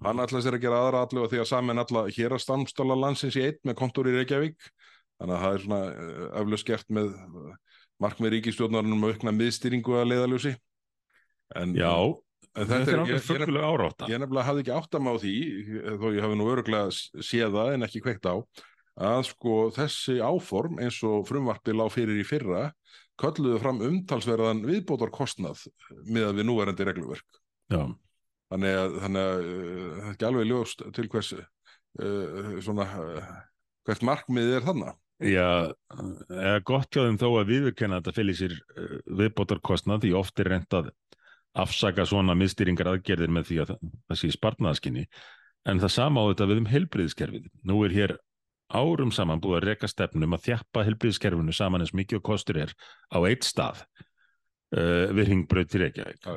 [0.02, 3.36] hann ætlaði sér að gera aðra allu því að saman alla hér að stamstála landsins
[3.38, 4.58] í einn með kontor í Reykjavík.
[5.20, 7.54] Þannig að það er svona uh, eflaust gert með uh,
[8.02, 10.54] markmið ríkistjórnarinn um aukna miðstýringu að leiðaljósi
[11.54, 11.92] en, Já,
[12.58, 13.26] en þetta, þetta er er, alveg ég,
[14.10, 15.34] ég, nefnilega hafði ekki átt að má því
[16.02, 18.34] þó ég hafi nú öruglega s- séð það en ekki kveikt á
[18.94, 22.68] að sko þessi áform eins og frumvarpi lá fyrir í fyrra
[23.22, 25.62] kölluðu fram umtalsverðan viðbótar kostnað
[26.10, 27.40] miðað við núverandi regluverk.
[27.70, 27.84] Já,
[28.54, 33.32] þannig að, uh, það er ekki alveg ljóst til hvers uh, svona uh,
[33.88, 35.70] hvert markmiðið er þannig Já,
[36.34, 38.54] eða gott hjá þeim þó að viðurkenna þetta fylgir sér
[39.20, 40.88] viðbótarkostnað því oft er reynd að
[41.54, 45.04] afsaka svona miðstýringar aðgerðir með því að það, sé spartnaðaskinni
[45.70, 47.46] en það sama á þetta við um helbriðiskerfið.
[47.62, 48.16] Nú er hér
[48.74, 52.74] árum saman búið að reka stefnum að þjappa helbriðiskerfinu saman eins mikið og kostur er
[53.14, 53.84] á eitt stað
[54.74, 56.30] uh, við hringbröð til Reykjavík.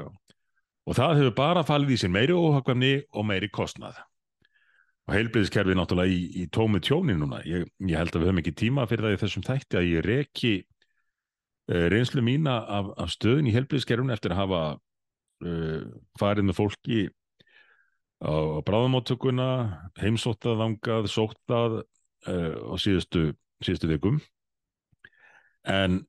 [0.88, 4.00] Og það hefur bara falið í sér meiri óhagvæmni og meiri kostnað.
[5.08, 7.41] Og heilbriðiskerfið er náttúrulega í, í tómi tjóni núna.
[7.47, 10.06] Ég, ég held að við höfum ekki tíma fyrir það í þessum þætti að ég
[10.08, 15.86] reki uh, reynslu mína af, af stöðun í heilbriðiskerfinu eftir að hafa uh,
[16.19, 17.00] farið með fólki
[18.23, 19.50] á, á bráðumóttökuna
[20.00, 23.30] heimsóttað þangað, sóttað uh, á síðustu,
[23.63, 24.21] síðustu vikum.
[25.67, 26.06] En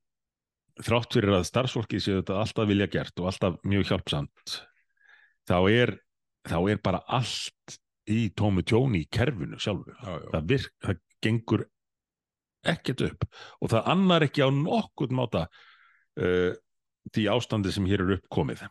[0.79, 4.59] þrátt fyrir að starfsfólki séu þetta alltaf vilja gert og alltaf mjög hjálpsamt
[5.49, 5.95] þá er,
[6.47, 9.91] þá er bara allt í tómi tjóni í kerfinu sjálfu.
[9.97, 10.29] Já, já.
[10.33, 11.65] það, virk, það gengur
[12.69, 13.27] ekkert upp.
[13.63, 15.45] Og það annar ekki á nokkurn máta
[16.19, 16.51] uh,
[17.09, 18.65] því ástandi sem hér er uppkomið.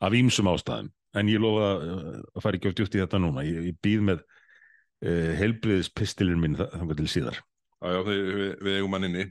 [0.00, 0.90] Af ýmsum ástæðum.
[1.18, 3.44] En ég lofa uh, að fara ekki oft djúpt í þetta núna.
[3.46, 7.40] Ég, ég býð með uh, heilbriðispistilin minn þa- þangað til síðar.
[7.80, 9.26] Já, við, við, við eigum hann inni.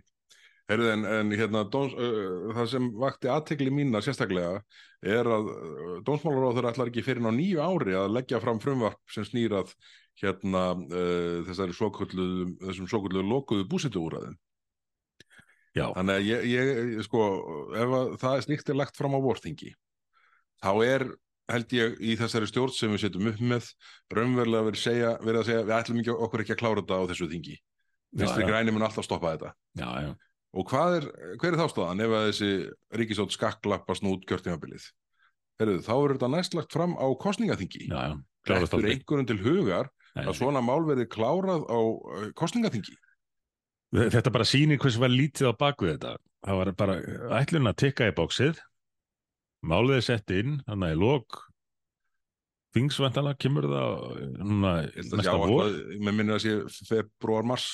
[0.69, 4.59] Herðu, en, en hérna, dóms, uh, það sem vakti aðtegli mína sérstaklega
[5.01, 9.25] er að uh, dómsmálaráður ætlar ekki fyrir ná nýju ári að leggja fram frumvarp sem
[9.25, 9.73] snýrað
[10.21, 14.37] hérna uh, þessari svokölluðu, þessum svokölluðu lokuðu búsituúræðum.
[15.77, 17.25] Já, Þannig að ég, ég sko,
[17.77, 19.73] ef að það er sníkt er lagt fram á vorþingi,
[20.61, 21.07] þá er,
[21.49, 23.73] held ég, í þessari stjórn sem við setjum upp með,
[24.13, 27.09] raunverulega verið, segja, verið að segja, við ætlum ekki, okkur ekki að klára þetta á
[27.13, 27.59] þessu þingi.
[28.19, 29.53] Vinstri græni mun alltaf stoppa þetta.
[29.77, 30.11] já, já.
[30.57, 31.05] Og er,
[31.37, 32.49] hver er þá staðan ef að þessi
[32.97, 34.87] ríkisótt skakklappast nú út kjörtímabilið?
[35.61, 37.05] Herðu, þá er þetta næst lagt fram á.
[38.47, 42.95] Klárast Eftir einhverjum til hugar Nei, að svona mál verði klárað á uh, kostningaþingi.
[43.93, 46.15] Þetta bara sýnir hversu var lítið á bakvið þetta.
[46.45, 46.95] Það var bara
[47.41, 48.61] ætlun að tikka í bóksið,
[49.65, 51.39] málið er sett inn, þannig að í lok
[52.77, 53.93] þingsvæntalega kemur það
[54.45, 57.65] núna held að næsta vor, alltaf, með minni að sé februar, mars.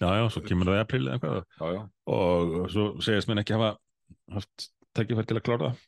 [0.00, 1.82] já, já, svo kemur það í april eða eitthvað Já, já.
[2.16, 3.70] og svo segist mér ekki hafa
[4.38, 5.82] haft tækifæri til að klára það.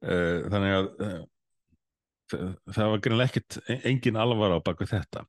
[0.00, 1.16] Eh, Þannig að eh,
[2.30, 3.58] það- það var greinlega ekkit
[3.90, 5.24] engin alvara á bakvið þetta.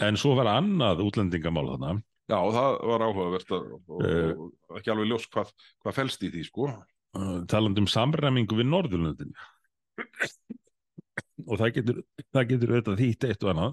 [0.00, 1.92] En svo var annað útlendingamál þarna
[2.30, 3.62] Já, það var áhugavert að,
[4.06, 4.32] Eh.
[4.70, 5.52] og ekki alveg ljós hvað,
[5.84, 6.68] hvað felst í því, sko.
[7.50, 9.32] talandi um samræmingu við Norðurlöndin
[11.50, 12.00] og það getur
[12.32, 13.72] það getur auðvitað þýtt eitt og annað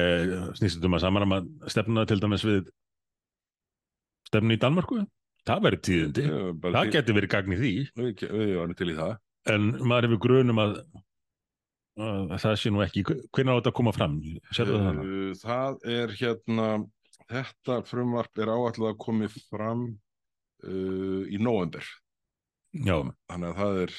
[0.00, 1.40] eh, snýstum um að samræma
[1.72, 2.70] stefnuna til dæmis við
[4.30, 5.00] stefnu í Danmörku
[5.48, 8.76] það verður tíðindi, Eh, bara það til- getur verið gagn í því Við, við varum
[8.78, 9.14] til í það.
[9.54, 10.74] en maður hefur grunum að,
[12.00, 14.18] að það sé nú ekki hvernig á þetta að koma fram
[14.52, 15.00] það?
[15.00, 16.68] Uh, það er hérna,
[17.30, 19.82] þetta frumvarp er áallega að komi fram
[20.64, 21.84] uh, í nóvember.
[22.76, 23.00] Já,
[23.32, 23.94] Þannig að það er,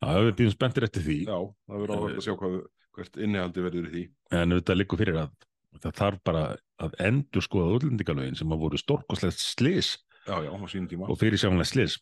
[0.00, 2.58] já, við býðum spenntir eftir því já, það verður áhugavert að sjá hvað,
[2.96, 4.04] hvert innihaldi verður í því.
[4.40, 5.32] en þetta liggur fyrir að
[5.80, 6.44] það þarf bara
[6.82, 9.96] að endur skoða útlendingalögin sem að voru stórkoslegt slis
[10.28, 11.98] Já, já, á og fyrir sjáanlega slis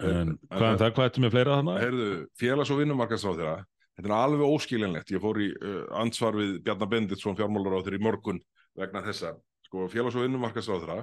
[0.00, 1.80] en En- hvað en er það, hvað ertu með fleira þannig?
[1.84, 2.08] Heyrðu,
[2.40, 3.56] félags- og vinnumarkaðsráð þeirra,
[3.96, 5.10] þetta er alveg óskiljanlegt.
[5.12, 8.40] Ég fór í uh, ansvar við Bjarnar Benditsson fjármálaráð þeirra í morgun
[8.80, 9.34] vegna þessa.
[9.70, 11.02] Sko, félags- og vinnumarkaðsráð þeirra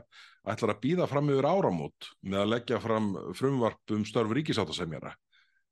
[0.52, 3.06] ætlar að býða fram yfir áramót með að leggja fram
[3.40, 5.14] frumvarp um störf ríkisáttasemjara.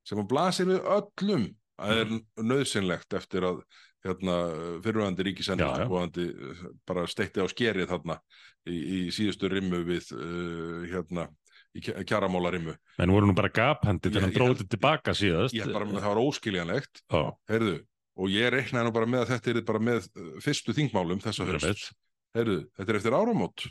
[0.06, 1.46] sem að blasir við öllum
[1.82, 2.12] að er
[2.46, 3.58] nöðsynlegt eftir að
[4.06, 4.36] hérna,
[4.86, 5.88] fyrirvæðandi ríkisendur Já, já.
[5.90, 6.26] skoðandi
[6.88, 8.16] bara steitti á skerið þarna
[8.70, 11.26] í, í síðustu rimmu við uh, hérna,
[11.76, 15.68] í kjaramála rimmu menn voru nú bara gapandi Ég- þegar hann dróði tilbaka síðast ég
[15.74, 17.04] bara, það var óskiljanlegt
[17.52, 17.76] heyrðu,
[18.16, 21.44] og ég reiknaði nú bara með að þetta er bara með uh, fyrstu þingmálum þessa
[21.50, 21.66] Einmitt.
[21.74, 21.92] höst
[22.36, 23.66] heyrðu, þetta er eftir áramót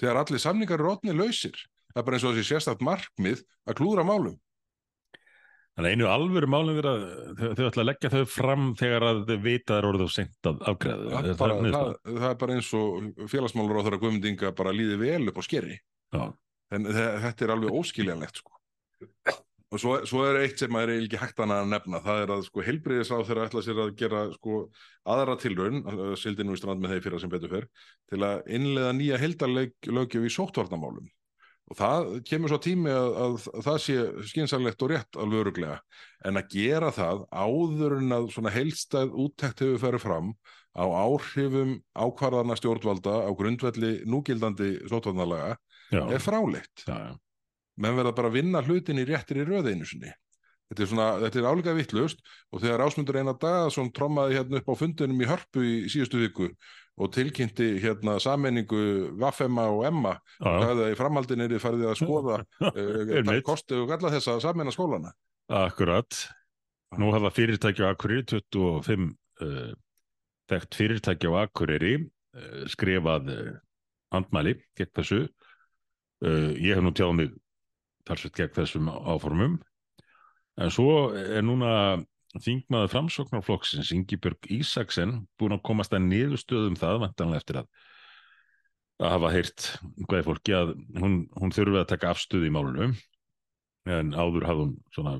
[0.00, 1.56] þegar allir samningar orðnir lausir
[1.92, 4.36] það er bara eins og þessi sérstætt markmið að klúðra málum
[5.78, 6.92] Þannig einu alvöru málum vera
[7.38, 10.14] þau, þau ætla að leggja þau fram þegar að þau vita það er orðið og
[10.72, 11.12] afgreða þau.
[11.12, 12.16] það, það, niðurstaðan?
[12.18, 15.76] það er bara eins og félagsmálur á þeirra guðmyndinga bara líði vel upp á skeri
[15.78, 16.24] Já,
[16.74, 18.56] en þe- þetta er alveg óskiljanlegt sko.
[19.68, 22.46] Og svo, svo er eitt sem maður er ekki hægt að nefna það er að
[22.46, 24.62] sko, heilbriðisráð þeirra ætla sér að gera sko,
[25.04, 25.82] aðra tilraun
[26.16, 27.68] sildi nú í strand með þeir fyrir sem betur fer
[28.08, 31.10] til að innlega nýja heildarlöggjöf í sóttvarnamálum.
[31.68, 33.34] Og það kemur svo tími að, að,
[33.66, 33.96] það sé
[34.30, 35.76] skynsanlegt og rétt alveg öruglega
[36.24, 40.32] en að gera það áður en að svona heilstæð úttekt hefur ferið fram
[40.72, 45.58] á áhrifum ákvarðana stjórnvalda á grundvelli núgildandi sóttvarnalaga
[45.92, 46.86] er fráleitt.
[46.88, 47.16] Já, já.
[47.78, 50.10] Menn verða bara að vinna hlutin í réttir í röðeinu sinni.
[50.68, 52.18] Þetta er, svona, þetta er álíka vittlust
[52.52, 56.50] og þegar Ásmundur Einar Daðarsson trommaði hérna upp á fundunum í Hörpu í síðustu viku
[56.98, 58.82] og tilkynnti hérna sammenningu
[59.20, 60.50] Vaffemma og Emma já.
[60.50, 62.68] það að í framhaldin er þið farið að skoða uh,
[63.16, 63.44] Einmitt.
[63.46, 65.14] kosti og galla þess að sammenna skólana.
[65.48, 66.20] Akkurat.
[67.00, 69.08] Nú hafa fyrirtæki á Akureyri, 25
[69.44, 69.72] uh,
[70.52, 73.32] þekkt fyrirtæki á Akureyri uh, skrifað
[74.12, 75.24] andmæli gegn þessu.
[76.18, 77.34] Ég hef nú tjáð mig
[78.08, 79.58] talsveit gegn þessum áformum.
[80.58, 81.72] En svo er núna
[82.42, 87.70] þingmaður framsóknarflokksins Ingibjörg Ísaksen búin að komast að niðurstöðum það vantanlega eftir að
[88.98, 89.66] að hafa heyrt
[90.08, 92.96] hvað er fólki að hún, hún þurfi að taka afstöð í málunum
[93.88, 95.12] en áður hafði hún svona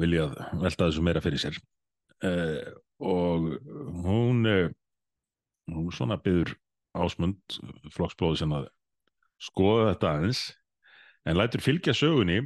[0.00, 1.58] viljað velta þessu meira fyrir sér.
[2.24, 2.62] Uh,
[3.02, 3.50] og
[4.06, 4.70] hún uh,
[5.74, 6.54] hún svona byður
[6.96, 7.58] ásmund
[7.92, 8.70] flokksblóði sem að
[9.42, 10.44] skoða þetta aðeins
[11.26, 12.42] en lætur fylgja sögunni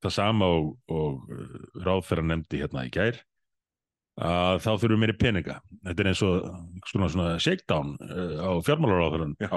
[0.00, 3.20] það sama og, og ráð þeirra nefndi hérna í gær
[4.20, 6.48] að þá þurfum meiri peninga þetta er eins og
[6.88, 8.50] svona, svona shakedown uh, á
[9.40, 9.48] já.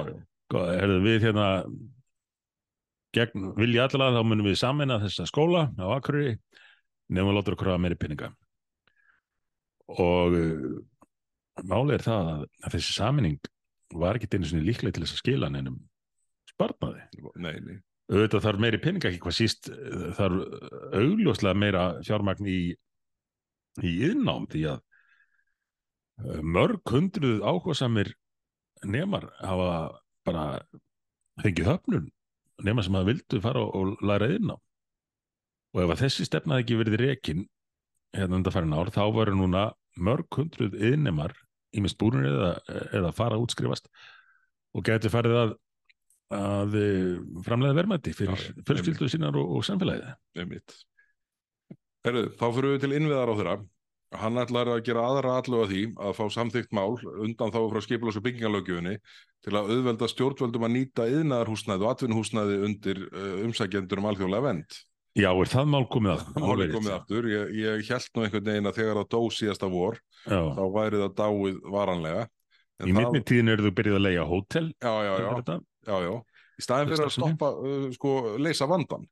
[0.54, 1.48] herðu við hérna
[3.14, 6.38] gegn vilja allavega þá munum við samina þessa skóla á Akureyri
[7.10, 8.32] nefnum við láta okkur hafa meiri peninga
[9.94, 10.78] og uh,
[11.64, 13.52] máli er það að, að þessi saminning
[13.94, 15.82] var ekki einu sinni líklega til þess að skila neinum
[16.54, 17.04] sparnaði
[17.42, 17.82] Nei, nei.
[18.12, 20.42] Auðvitað þarf meiri peninga ekki hvað síst uh, þarf
[21.00, 22.60] augljóslega meira fjármagn í
[23.82, 28.14] í yðnám því að uh, mörg hundruð áhugasamir
[28.84, 29.70] nemar hafa
[30.28, 30.46] bara
[31.42, 32.12] fengið höfnun
[32.64, 34.60] nema sem að vildu fara og, læra yðnám
[35.74, 37.48] og ef að þessi stefna hafði ekki verið rekin
[38.14, 39.64] hérna undanfærin ár þá voru núna
[39.98, 41.34] mörg hundruð yðnemar
[41.74, 42.52] ímest búinir eða,
[42.94, 43.90] eða fara að útskrifast
[44.74, 45.56] og gæti farið að
[46.38, 47.12] að eh,
[47.46, 50.74] framleiða verðmætti fyrir fjölskyldu sínar og, og samfélagið.
[52.04, 53.58] Herru, þá fyrir við til innviðar á þeirra.
[54.22, 57.80] Hann ætlar að gera aðra allu að því að fá samþykkt mál undan þá frá
[57.82, 58.98] skipulas og byggingalögjöfunni
[59.44, 64.78] til að auðvelda stjórnvöldum að nýta yðnaðarhúsnæði og atvinnuhúsnæði undir uh, umsækjendur um alþjóðlega vend.
[65.18, 67.26] Já, er það mál komið að Máli komið aftur.
[67.30, 71.02] Ég, ég held nú einhvern veginn að þegar það dó síðasta vor, Já, þá væri
[71.04, 72.24] það dáið varanlega.
[72.84, 75.30] En í það- minni tíðin eru þú byrjuð að leia hótel Já, já, já.
[75.40, 75.58] þetta?
[75.88, 76.14] já, já.
[76.54, 79.08] Í staðin fyrir að stoppa, uh, sko, leysa vandan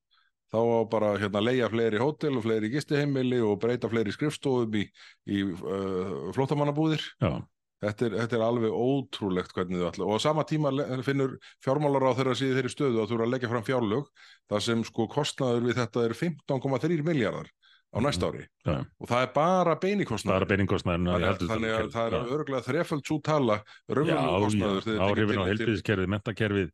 [0.51, 0.60] þá
[0.91, 4.84] bara hérna leia fleiri hótel og fleiri gistiheimili og breyta fleiri skrifstofum í,
[5.31, 7.39] í uh, flóttamannabúðir Já,
[7.88, 10.73] þetta er, þetta er alveg ótrúlegt hvernig þau allir og á sama tíma
[11.07, 14.12] finnur fjármálar á þeirra síði þeirri stöðu að þú eru að leggja fram fjárlög
[14.51, 17.49] þar sem sko kostnaður við þetta er 15,3 miljardar
[17.91, 22.36] á næsta ári já, og það er bara ég Þannig, að það er já.
[22.38, 23.58] örgulega þreföld svo tala
[23.91, 26.69] tekið áhrifin á heilbíðiskerfið, mentakerfið,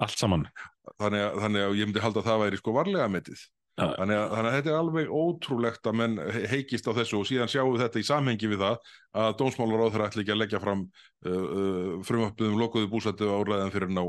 [0.00, 0.46] allt saman
[0.98, 3.42] þannig að, þannig að ég myndi halda að það væri sko varlega metið.
[3.72, 3.86] Já.
[3.96, 7.24] Þannig að, þannig að þetta er alveg ótrúlegt að menn he- heikist á þessu og
[7.24, 8.90] síðan sjáum við þetta í samhengi við það
[9.22, 10.82] að dómsmálar á þeirra ætla ekki að leggja fram
[11.24, 14.02] uh, uh, frumöppuð um lokuðu búsættu áræðan fyrir ná,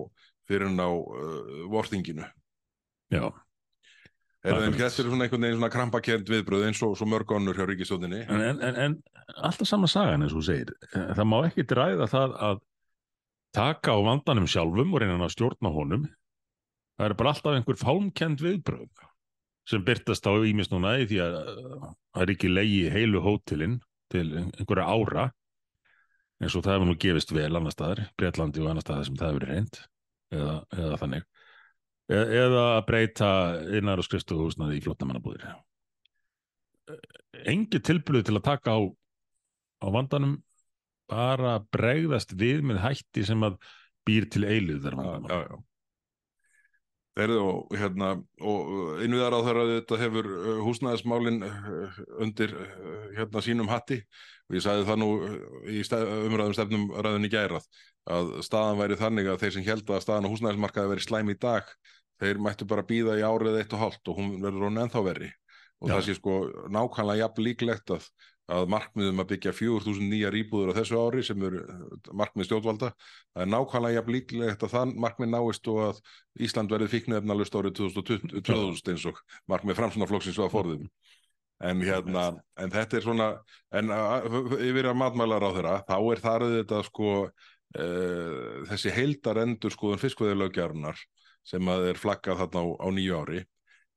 [0.52, 2.28] fyrir ná uh, vortinginu.
[3.13, 3.23] Já,
[4.43, 4.73] Er Akkurat.
[4.75, 8.25] þetta er svona einhvern veginn svona krampakend viðbröð eins og mörg önnur hjá ríkistóttinni.
[8.27, 8.95] en, en, en, en
[9.39, 12.60] alltaf sama sagan eins og segir það má ekki ræða það að
[13.56, 16.03] taka á vandanum sjálfum og reyna að stjórna honum
[16.97, 19.06] það er bara alltaf einhver fálmkend viðbröð
[19.69, 23.79] sem byrtast á ímis núna í því að það er ekki leiði heilu hótelin
[24.12, 25.29] til einhverja ára
[26.43, 29.32] eins og það hefur nú gefist vel annar staðar, Breitlandi og annar staðar sem það
[29.32, 29.79] hefur reynd
[30.34, 31.29] eða, eða þannig
[32.11, 33.29] eða að breyta
[33.77, 35.45] innar og skrifstofuhúsnaði í flottamannabúðir
[37.47, 38.81] engi tilbúið til að taka á,
[39.83, 40.37] á vandanum
[41.11, 43.59] bara bregðast við með hætti sem að
[44.07, 44.43] býr til
[45.29, 45.61] já, já.
[47.13, 48.07] Þeirðu og hérna
[48.41, 53.99] og innviðar á þeirra þetta hefur uh, húsnæðismálin uh, undir uh, hérna sínum hatti.
[54.49, 55.09] Og ég sagði það nú
[55.69, 57.67] í umræðum stefnum ræðin í gærað
[58.09, 61.37] að staðan væri þannig að þeir sem held að staðan á húsnæðismarkaði veri slæm í
[61.39, 61.69] dag
[62.21, 65.31] þeir mættu bara býða í árið eitt og hálft og hún verður hún ennþá verri.
[65.83, 65.95] Og Já.
[65.95, 66.35] það sé sko
[66.71, 68.05] nákvæmlega jafn líklegt að,
[68.53, 72.91] að markmiðum að byggja 4000 nýjar íbúður á þessu ári sem eru uh, markmið stjórnvalda
[72.93, 76.03] það er nákvæmlega jafn líklegt að þann markmið náist og að
[76.47, 79.19] Ísland verði fíknefnalust árið 2020 2000 eins og
[79.51, 80.87] markmið framsunaflokksins var forðum.
[81.63, 82.23] En hérna,
[82.59, 83.27] en þetta er svona
[83.71, 83.91] en
[84.59, 87.11] yfir að matmælar á þeirra þá er það þetta sko
[87.73, 90.99] þessi heildar endur skoðun fiskveðilöggjarunar
[91.47, 93.41] sem að er flaggað þarna á, á nýju ári.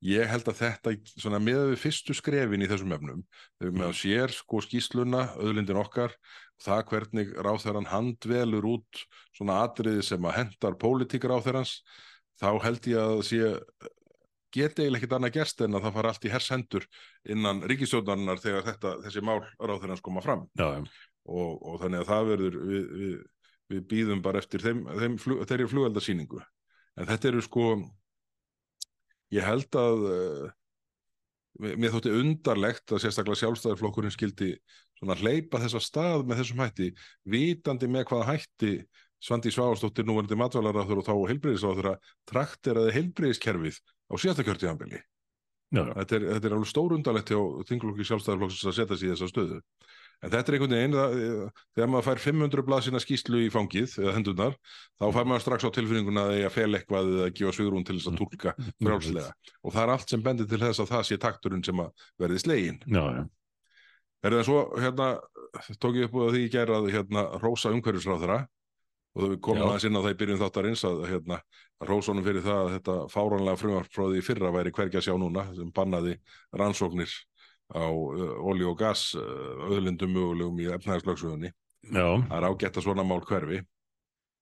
[0.07, 3.23] Ég held að þetta svona með við fyrstu skrefin í þessum efnum
[3.57, 6.13] þau með að sér sko skýsluna auðlindin okkar,
[6.63, 9.03] það hvernig ráþæran handvelur út
[9.37, 11.79] svona atriði sem að hendar pólitík ráþærans,
[12.37, 13.53] þá held ég að sé
[14.57, 16.87] geti eiginlega ekkert annað gerst en að það fara allt í hershendur
[17.33, 20.45] innan ríkistjóðarinnar þegar þetta, þessi mál ráþærans koma fram.
[20.61, 20.69] Já.
[21.27, 23.17] og, og þannig að það verður við, við,
[23.73, 26.43] við býðum bara eftir þeim, þeim flug, þeirri flugeldasýningu.
[26.97, 27.71] En þetta eru sko
[29.35, 30.47] ég held að uh,
[31.63, 34.53] mér þótti undarlegt að sérstaklega sjálfstæðarflokkurinn skildi
[34.99, 36.93] svona hleypa þessa stað með þessum hætti
[37.33, 38.73] vitandi með hvaða hætti
[39.27, 43.79] Svandi Svávastóttir núverandi matvælaráður og þá heilbreyðisráður að trakteraði heilbreyðiskerfið
[44.13, 44.15] á
[45.75, 45.93] Já, já.
[45.99, 49.63] þetta þetta er alveg stórundalegt hjá þinglokki sjálfstæðarflokksins að setja í þessa stöðu
[50.25, 51.15] en þetta er einhvern veginn það,
[51.77, 54.57] þegar maður fær 500 blaðsina skýslu í fangið eða hendurnar,
[54.97, 58.11] þá fær maður strax á tilfinninguna að eiga fel eitthvað eða gefa svigrún til þess
[58.13, 58.55] að tólka
[58.87, 59.31] frjálslega
[59.63, 62.43] og það er allt sem bendir til þess að það sé takturinn sem að verði
[62.43, 63.23] slegin Já, já.
[64.25, 65.11] er það svo, hérna
[65.81, 68.45] tók ég upp úr því í gæra að hérna rósa umhverfisráðara
[69.17, 69.63] og þau Já.
[69.65, 71.39] aðeins inn á það í byrjun þáttarins að hérna,
[71.81, 75.07] að rósónum fyrir það að þetta fáránlega frumvarp frá því í fyrra væri hvergi að
[75.07, 76.19] sjá núna sem bannaði
[76.53, 77.15] rannsóknir
[77.75, 81.51] á olíu og gas öðlindum mögulegum í efnæðarslöksugunni
[82.27, 83.63] það er ágætt að svona mál hverfi.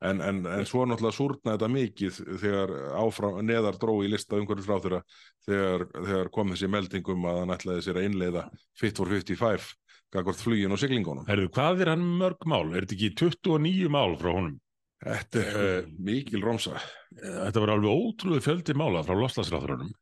[0.04, 4.66] En, en, en svo náttúrulega súrna þetta mikið þegar áfram, neðar dró í lista umhverfis
[4.66, 4.98] frá þeirra
[5.46, 8.42] þegar, þegar kom þessi meldingum að hann ætlaði sér að innleiða
[8.76, 9.70] Fit for 55
[10.12, 12.66] gagvart flugin og siglingunum herðu, hvað er hann mörg mál?
[12.74, 14.58] Er þetta ekki 29 mál frá honum?
[15.04, 16.76] Þetta er uh, mikil romsa
[17.14, 19.94] Þetta var alveg ótrúlega fjöldi mála frá loslasráþurunum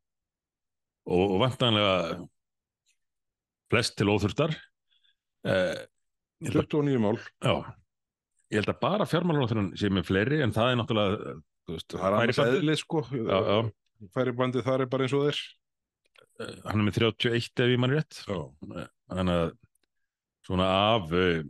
[1.12, 1.94] og, og vantanlega
[3.72, 4.52] flest til óþurftar.
[5.48, 5.80] Eh,
[6.44, 7.54] held að 29 mál, Já,
[8.52, 11.32] ég held að bara fjármálaráþurinn sé með fleiri en það er náttúrulega
[11.66, 12.60] þú veist, það er annars færibandið.
[12.60, 13.02] eðli sko.
[13.16, 13.58] Já, já,
[14.16, 15.42] færibandið þar er bara eins og þeir.
[16.42, 18.22] Eh, hann er með 31 ef ég mann rétt.
[18.28, 18.38] Já,
[19.12, 19.52] þannig að
[20.46, 21.42] svona af, eh,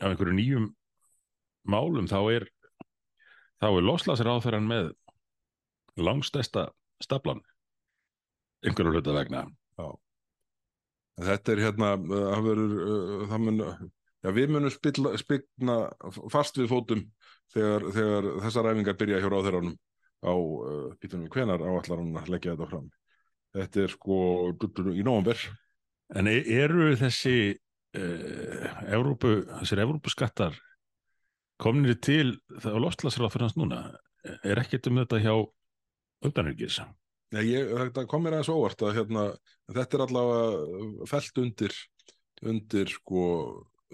[0.00, 0.70] af einhverju nýjum
[1.66, 2.48] málum þá er
[3.62, 4.90] þá er loslasráþurinn með
[5.96, 6.68] langstæsta
[7.00, 7.40] staplan
[8.66, 9.46] einhverju hluta vegna
[11.16, 13.62] Þetta er hérna, það verður, uh, það mun,
[14.26, 15.76] já við munum spilla, spilna
[16.32, 17.04] fast við fótum
[17.54, 19.76] þegar, þegar þessar ræfingar byrja hjá ráðherranum
[20.20, 22.90] á, uh, býtum við, hvenar áallar hann að leggja þetta fram.
[23.56, 24.18] Þetta er sko
[24.92, 25.46] í nóvember.
[26.14, 30.60] En e- eru þessi uh, Evrópu, þessir Evrópuskattar
[31.62, 33.86] komnir til það á loslasráþurins núna
[34.44, 35.34] er ekkert um þetta hjá
[36.26, 36.84] Já,
[37.34, 39.24] ég, þetta kom mér aðeins óvart að hérna,
[39.74, 41.78] þetta er allavega felt undir,
[42.46, 43.22] undir sko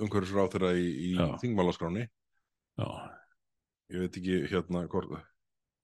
[0.03, 2.07] umhverfis ráðherra í, í þingmálaskráni.
[2.81, 2.88] Já,
[3.92, 5.11] Ég veit ekki hérna hvort,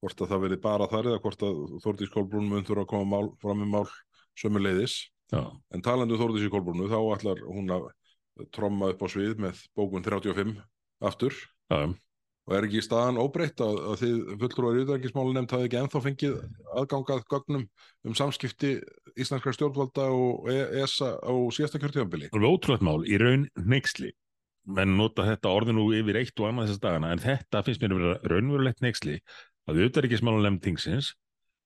[0.00, 3.08] hvort að það verið bara þar eða hvort að Þórdís Kolbrún mun þurfa að koma
[3.10, 3.90] mál, fram með mál
[4.38, 4.94] sömu leiðis.
[5.28, 5.42] já,
[5.76, 7.90] En talandi um Þórdís í Kolbrúnu þá ætlar hún að
[8.54, 10.56] tromma upp á svið með bókun 35
[11.04, 11.36] aftur.
[11.68, 11.92] Já,
[12.48, 16.00] og er ekki staðan óbreytt að, að þið fulltrúar í utangismálu nefnd hafði ekki ennþá
[16.06, 16.36] fengið
[16.80, 17.66] aðgangað gögnum
[18.08, 18.70] um samskipti
[19.20, 22.30] íslenskra stjórnvalda og E- ESA á síðasta kjörtíðanbili.
[22.32, 24.14] alveg ótrúlega mál í raun neyksli
[24.68, 27.94] menn nota þetta orðið nú yfir eitt og annað þessast dagana en þetta finnst mér
[27.96, 29.18] að vera raunverulegt neyksli
[29.68, 31.12] að auðvitaðrikismálunemnd tingsins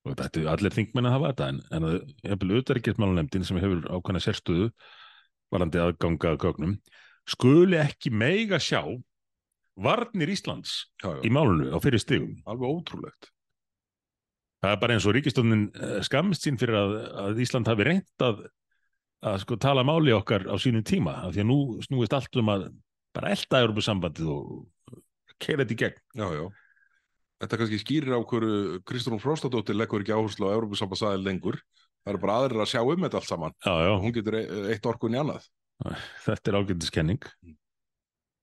[0.02, 3.86] og þetta er allir þingmenn að hafa þetta en, en að jafnvel auðvitaðrikismálunemndin sem hefur
[3.86, 4.68] ákvæmna sérstöðu
[5.54, 6.76] varandi aðgangað gögnum
[7.30, 8.82] skuli ekki meiga sjá
[9.76, 13.30] varnir Íslands Já, í já, málunu á fyrir stigum alveg ótrúlegt.
[14.62, 15.62] það er bara eins og ríkistöndin
[16.06, 16.92] skammist sín fyrir að,
[17.26, 18.42] að Ísland hafi reynt að,
[19.24, 22.52] að sko tala máli okkar á sínum tíma af því að nú snúist allt um
[22.52, 22.68] að
[23.16, 25.00] bara elda Európa-sambandið og
[25.42, 26.44] keira þetta í gegn Já, já.
[27.42, 31.58] þetta kannski skýrir á hverju Kristrún Frostadóttir leggur ekki áherslu á Európusambandsaðil lengur.
[32.02, 33.52] Það eru bara aðrir að sjá um þetta allt saman.
[33.62, 35.44] Já, já, Hún getur e- eitt orkun í annað.
[36.24, 37.26] þetta er ágændiskenning.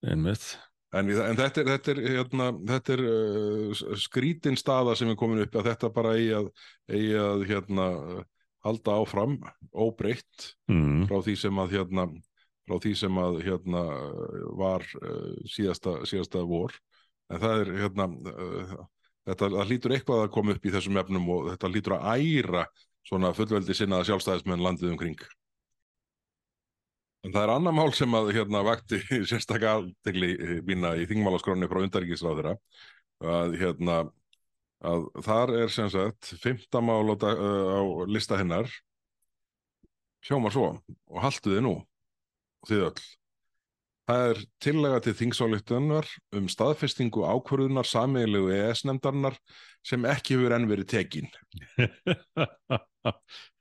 [0.08, 0.45] Einmitt.
[0.90, 5.44] En, en þetta er, þetta er, hérna, þetta er uh, skrítin staða sem er komin
[5.44, 6.48] upp að þetta bara eigi að,
[6.90, 7.86] eigi að hérna,
[8.66, 9.38] halda áfram
[9.72, 11.06] óbreytt Mm.
[11.10, 12.08] frá því sem að hérna,
[12.68, 13.84] frá því sem að hérna,
[14.58, 16.74] var uh, síðasta, síðasta vor
[17.30, 18.76] en það er hérna uh,
[19.30, 22.66] þetta hlýtur eitthvað að koma upp í þessum efnum og þetta hlýtur að æra
[23.06, 25.22] svona fullveldi sinnaða sjálfstæðismenn landið umkring
[27.26, 31.84] en það er annar mál sem að hérna vakti sérstaklega aðtegli mína í þingmálaskráni frá
[31.84, 32.55] undaríkisráðira
[33.20, 33.99] að hérna
[34.86, 38.70] að þar er sem sagt fymta mál á, uh, á lista hennar.
[40.28, 41.76] Hljómar svo og haltu þið nú
[42.67, 43.07] þið öll.
[44.09, 46.07] Það er tillega til þingsályktunar
[46.39, 49.38] um staðfestingu ákvörðunar sameiginlegu ES-nefndarinnar
[49.86, 51.30] sem ekki hefur enn verið tekin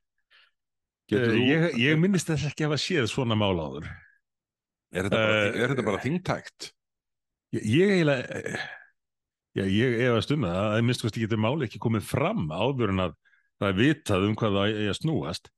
[1.09, 3.87] Getur þú- ég, ég minnist þess ekki að hafa séð svona mál áður.
[4.93, 6.71] er, þetta bara, Eh, þingtækt?
[7.53, 8.67] Ég, ég eiginlega, eh,
[9.57, 13.03] já, ég efast um það að minnst kosti getur máli ekki komið fram áður en
[13.07, 13.15] að
[13.59, 15.49] það er vitað um hvað það er að snúast.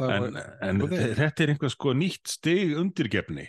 [0.00, 3.48] En, var- en þetta er einhver sko nýtt stig undirgefni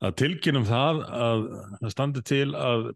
[0.00, 1.40] að tilkynum það að
[1.82, 2.92] það standi til að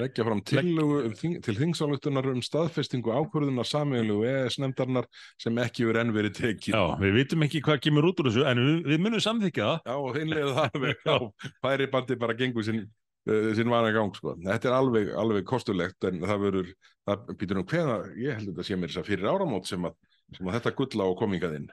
[0.00, 5.06] leggja fram tillögu um, þing, til þingsályktunar um staðfestingu ákvörðunar sameiginlegu ES-nefndarinnar
[5.40, 8.44] sem ekki hefur enn verið tekin já, við vitum ekki hvað kemur út úr þessu
[8.50, 9.78] en við, við munum samþykja það.
[9.86, 11.18] Já, og hinlega það alveg á
[11.66, 12.82] færi bandi bara gengur sinn,
[13.30, 14.36] uh, sinn vana gang, sko.
[14.42, 16.74] Þetta er alveg, alveg kostulegt, en það verður,
[17.06, 19.90] það býtur um hveða, ég held að þetta sé mér þess að fyrir áramót sem
[19.90, 19.98] að,
[20.34, 21.72] sem að þetta gulla á komingaðinn.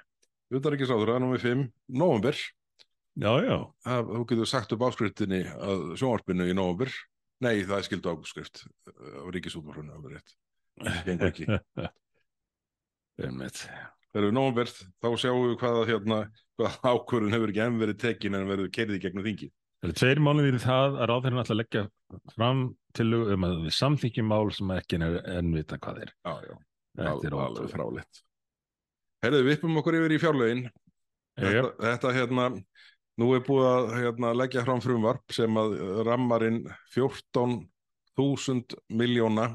[0.51, 2.41] Utar ekki sáður, er númið 5, november,
[3.19, 6.93] Já, já, það, þú getur sagt upp áskriftinni að sjónvarpinu í november.
[7.41, 10.35] Nei, það er skildu áskrift á ríkisútvarfunu, alveg rétt.
[10.81, 11.47] Það gengur ekki.
[14.11, 14.71] Þegar við november,
[15.01, 16.19] þá sjáum við hvaða, hérna,
[16.59, 19.51] hvaða ákvörðun hefur ekki enn verið tekin en verður kerið í gegnum þingi.
[19.81, 21.83] Það eru tveir mánuðir í það að ráðherran ætla að leggja
[22.35, 22.65] fram
[22.97, 26.11] til um að við samþykjum mál sem ekki enn vita hvað er.
[26.27, 26.59] Já, já.
[26.97, 28.21] Þetta er alveg fráleitt
[29.21, 30.71] Herðu, við uppum okkur yfir í já.
[31.37, 32.45] þetta, þetta hérna
[33.19, 35.75] nú er búið að hérna, leggja fram frumvarp sem að
[36.07, 36.63] rammarinn
[36.95, 39.49] 14.000 miljóna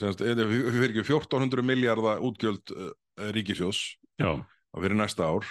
[0.00, 2.92] eða fyrir ekki 1400 miljardar útgjöld uh,
[3.36, 3.84] ríkisjós
[4.20, 5.44] Já, á fyrir næsta ár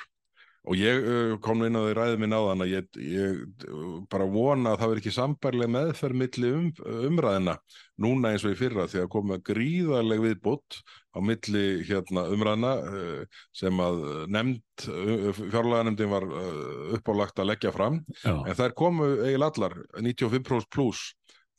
[0.62, 4.28] og ég uh, kom inn á því ræðið minn áðan að ég, ég uh, bara
[4.30, 6.68] vona að það verður ekki sambærlega meðferð milli um,
[7.10, 7.56] umræðina
[8.02, 10.82] núna eins og í fyrra því að koma gríðarleg viðbútt
[11.12, 17.74] á milli hérna, umræðina uh, sem að nefnd, uh, fjárlaganefndin var uh, uppálagt að leggja
[17.76, 18.04] fram.
[18.22, 21.10] Já, en þær komu eiginlega allar 95% pluss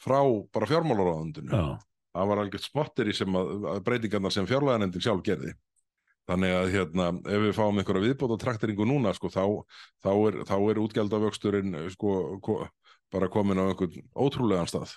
[0.02, 0.20] frá
[0.54, 1.66] bara fjármálaráðundinu já,
[2.12, 5.54] það var algjört spotteri sem að, að breytingarnar sem fjárlaganefndin sjálf gerði
[6.30, 9.44] þannig að hérna ef við fáum einhverja viðbót og trakteringu núna sko þá,
[10.04, 12.58] þá er, er útgjaldavöxturinn sko ko,
[13.12, 14.94] bara komin á einhvern ótrúlegan stað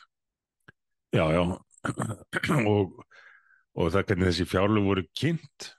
[1.16, 1.42] já, já.
[2.72, 3.02] og,
[3.76, 5.74] og það hvernig þessi fjárlög voru kynnt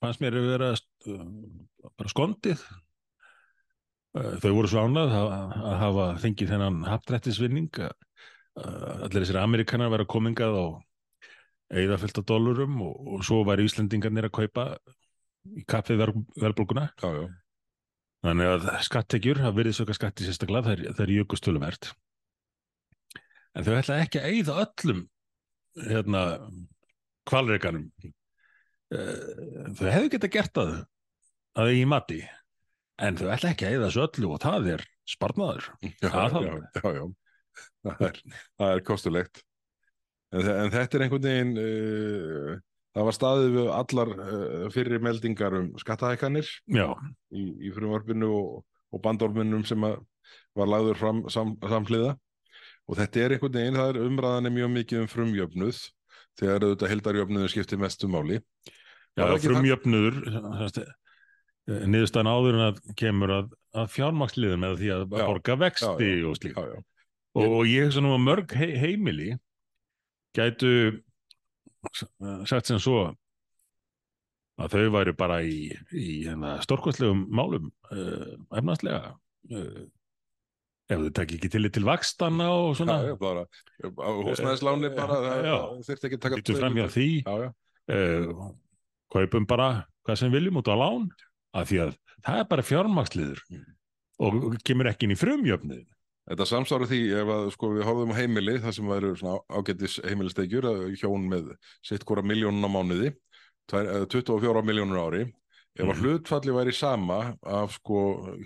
[0.00, 1.24] fannst mér að vera uh,
[1.98, 2.62] bara skondið.
[4.16, 7.82] Uh, Þau voru svo ánað að, hafa fengið þennan haptrættisvinning
[8.60, 10.64] allir þessir Amerikanar vera komingað á
[11.70, 14.66] eða fullt af dólarum og, og svo væri Íslendingarnir að kaupa
[15.56, 16.02] í kappið
[16.40, 16.88] verðbólguna.
[18.20, 21.90] Þannig að skattekjur, það verið söka skatti sérstaklega, það er, það er jökustölumert.
[23.56, 25.04] En þau ætla ekki að eyða öllum
[25.86, 26.24] hérna
[27.30, 27.86] kvalreikanum.
[28.90, 30.74] Þau hefðu geta gert það
[31.60, 32.20] að í mati,
[33.00, 35.70] en þau ætla ekki að eyða þessu öllu og það er sparnaður.
[35.86, 36.40] Já, já,
[36.76, 37.04] já, já.
[37.80, 38.18] Það, er,
[38.60, 39.40] það er kostulegt
[40.34, 42.54] en, en þetta er einhvern veginn uh,
[42.96, 46.88] það var staðið við allar uh, fyrri meldingar um skattahækanir Já,
[47.34, 48.50] í, í frumvarpinu og,
[48.90, 49.86] og bandorminum sem
[50.56, 52.14] var lagður fram sam, samhliða.
[52.90, 55.80] Og þetta er einhvern veginn, það er umræðan er mjög mikið um frumjöfnuð
[56.40, 58.40] þegar auðvitað heldarjöfnuðu skiptir mestu máli.
[59.18, 60.18] Já frumjöfnuður,
[61.70, 66.22] niðurstaðan áður en að kemur að, að fjármaksliðum eða því að Já, borga vexti já,
[66.22, 66.28] já.
[66.30, 66.80] og já,
[67.36, 69.28] og, og ég hugsa nú að mörg he heimili
[70.36, 70.70] gætu
[71.94, 72.06] s-
[72.50, 73.10] sagt sem svo
[74.60, 79.80] að þau væri bara í, í hérna, stórkostlegum málum uh, efnaðslega uh,
[80.90, 82.98] ef þau tekki ekki til til vakstana og svona.
[83.06, 83.46] Já, já, bara
[84.26, 85.18] húsnæðisláni bara,
[85.86, 87.06] þurfti ekki að taka Lítum fram hjá því.
[87.24, 87.50] Já, já,
[87.94, 88.50] uh,
[89.14, 89.70] kaupum bara
[90.06, 91.08] hvað sem viljum út á lán
[91.56, 91.94] af því að
[92.26, 93.44] það er bara fjármaksliður
[94.20, 94.28] Mm.
[94.28, 95.86] og kemur ekki inn í frumjöfnið
[96.30, 99.96] Þetta samsvarar því ef að sko við horfum á heimili það sem væru svona ágættis
[100.06, 100.68] heimilistegjur
[101.00, 101.48] hjón með
[101.82, 103.10] sitt hvora miljónun á mánuði,
[103.70, 105.22] tvær- eh, 24 miljónur á ári.
[105.78, 106.02] Ef að Mhm.
[106.02, 107.98] hlutfalli væri sama af sko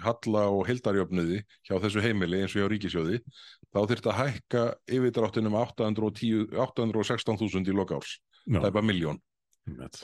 [0.04, 3.20] halla og hildarjöfnuði hjá þessu heimili eins og hjá ríkisjóði
[3.74, 8.18] þá þyrfti að hækka yfirdráttinum 810 816.000 í lokárs,
[8.60, 9.20] það er bara miljón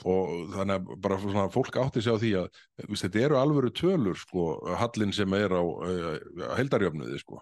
[0.05, 2.47] og þannig að bara svona fólk átti sig á því að
[2.97, 7.37] þetta eru alvöru tölur sko, hallin sem er á uh, heldarjöfnuði sko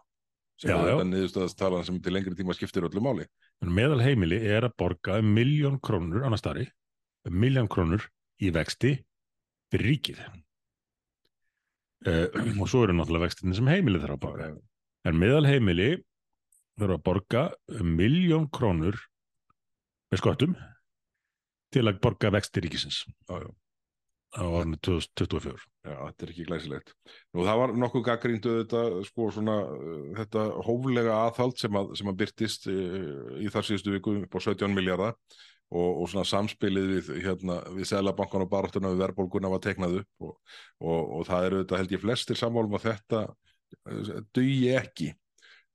[0.60, 3.26] sem er þetta niðurstaðastalan sem til lengri tíma skiptir öllu máli
[3.60, 6.66] En meðal heimili er að borga um miljón krónur annars stari,
[7.28, 8.06] um miljón krónur
[8.40, 8.94] í vexti
[9.74, 10.22] fyrir ríkið.
[12.08, 12.28] Uh,
[12.62, 14.50] og svo eru náttúrulega vextinni sem heimili þarf að borga.
[15.08, 15.90] En meðal heimili
[16.80, 17.44] þarf að borga
[17.76, 19.00] um miljón krónur
[20.10, 20.56] með skottum
[21.76, 23.44] til að borga vexti ríkisins á
[24.40, 25.60] árinu 2024.
[25.80, 26.90] Já, þetta er ekki glæsilegt.
[27.34, 32.10] Nú það var nokkuð gaggríndu þetta, sko, svona, uh, þetta hóflega aðhald sem að, sem
[32.12, 35.16] að byrtist uh, í þar síðustu viku upp á 17 miljardar
[35.70, 40.28] og, og svona samspilið við, hérna, við Sælabankan og baráttuna við verðbólguna var teiknað upp
[40.28, 40.36] og,
[40.84, 45.12] og, og það eru þetta held ég flestir sammálum að þetta uh, dugi ekki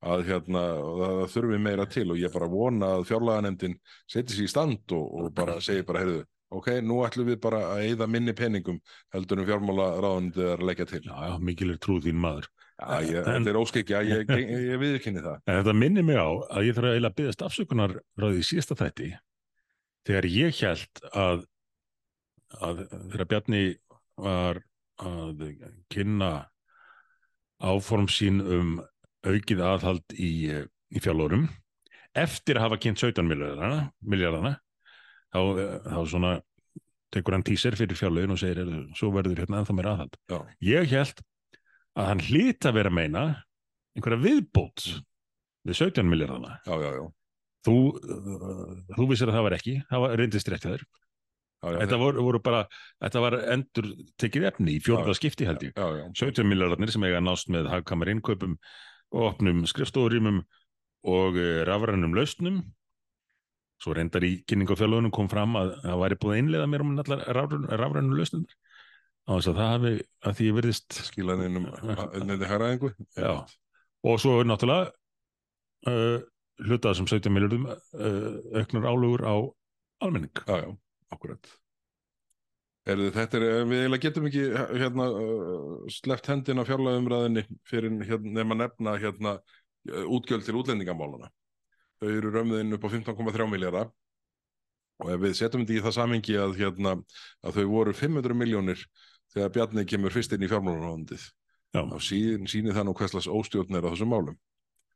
[0.05, 0.63] að hérna,
[1.01, 5.05] það þurfi meira til og ég bara vona að fjárlaganemdin setji sér í stand og,
[5.17, 8.81] og bara segi bara, heyrðu, ok, nú ætlum við bara að eyða minni peningum
[9.15, 11.03] heldur en fjármála ráðandi að leggja til.
[11.07, 12.49] Já, já, mikil er trú þín maður.
[12.75, 15.41] Já, ég, En- þetta er óskikja, ég, ég, ég, viðurkenni það.
[15.47, 18.79] En þetta minnir mig á að ég þarf að eiginlega byggðast afsökunar ráðið í síðasta
[18.83, 19.11] þætti
[20.05, 21.45] þegar ég held að,
[22.61, 22.83] að
[23.13, 23.63] þegar Bjarni
[24.21, 24.61] var
[25.05, 25.45] að
[25.91, 26.33] kynna
[27.65, 28.75] áform sín um
[29.25, 30.51] aukið aðhald í,
[30.93, 31.47] í fjárlórum
[32.15, 34.53] eftir að hafa kynnt 17 miljardana, miljardana
[35.35, 35.41] þá,
[35.91, 36.33] þá svona
[37.15, 40.17] tekur hann tíser fyrir fjárlögin og segir "Heyrðu, svo verður hérna ennþá meira aðhald.
[40.31, 41.21] Já, Ég held
[41.99, 43.25] að hann hlýta að vera að meina
[43.95, 44.87] einhverja viðbót
[45.65, 46.59] við 17 miljardana.
[46.67, 47.05] já, já, já.
[47.65, 50.83] Þú, uh, þú vissir að það var ekki, það var reyndist rétt hjá þér.
[51.65, 52.67] Þetta voru, voru bara,
[53.01, 53.87] þetta var endur
[54.21, 55.73] tekið efni í fjórða skipti held ég.
[55.73, 58.59] Já, já, 17 miljardarnir sem eiga að nást með hagkamar innkaupum
[59.15, 60.43] og opnum skrifstórýmum
[61.09, 61.39] og
[61.71, 62.59] rafrænum lausnum.
[63.85, 67.25] Svo reyndar í kynningafjálunum kom fram að það væri búið að innlega mér um allar
[67.37, 68.47] rafræn- rafrænum lausnum.
[69.29, 69.91] Á þess að það hafi,
[70.25, 71.67] að því verðist skilaninum
[72.29, 72.93] nefndi hæraðingu.
[73.17, 73.35] Já.
[74.05, 74.89] Og svo er náttúrulega
[75.91, 76.25] uh,
[76.65, 79.35] hlutað sem 17 miljardum uh, auknar álugur á
[80.05, 80.33] almenning.
[80.49, 80.73] Já, já,
[81.13, 81.53] akkurat.
[82.89, 84.49] Erðu, þetta er, við eiginlega getum ekki
[84.81, 89.39] hérna uh, sleppt hendina fjárlagumræðinni fyrir hérna, nema nefna hérna
[90.09, 91.29] útgjöld til útlendingamálana.
[92.01, 93.93] Þau eru römðin upp á 15,3 miljardar
[95.03, 96.97] og ef við setjum þetta í það samingi að hérna
[97.45, 98.83] að þau voru 500 miljónir
[99.35, 101.25] þegar Bjarni kemur fyrst inn í fjármálaráðundið
[101.75, 101.83] Já.
[101.91, 104.37] þá síðan sýnir það nú hverslas óstjórn er á þessum málum.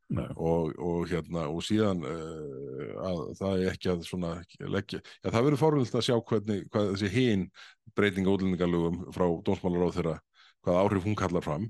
[0.09, 5.43] Og, og hérna og síðan uh, að það er ekki að svona leggja, já það
[5.45, 7.43] verður fórvilt að sjá hvernig, hvað þessi hinn
[7.93, 10.15] breytinga útlendingalögum frá dómsmálaráð þeirra
[10.65, 11.67] hvað áhrif hún kallar fram.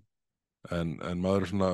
[0.72, 1.72] En, en maður er svona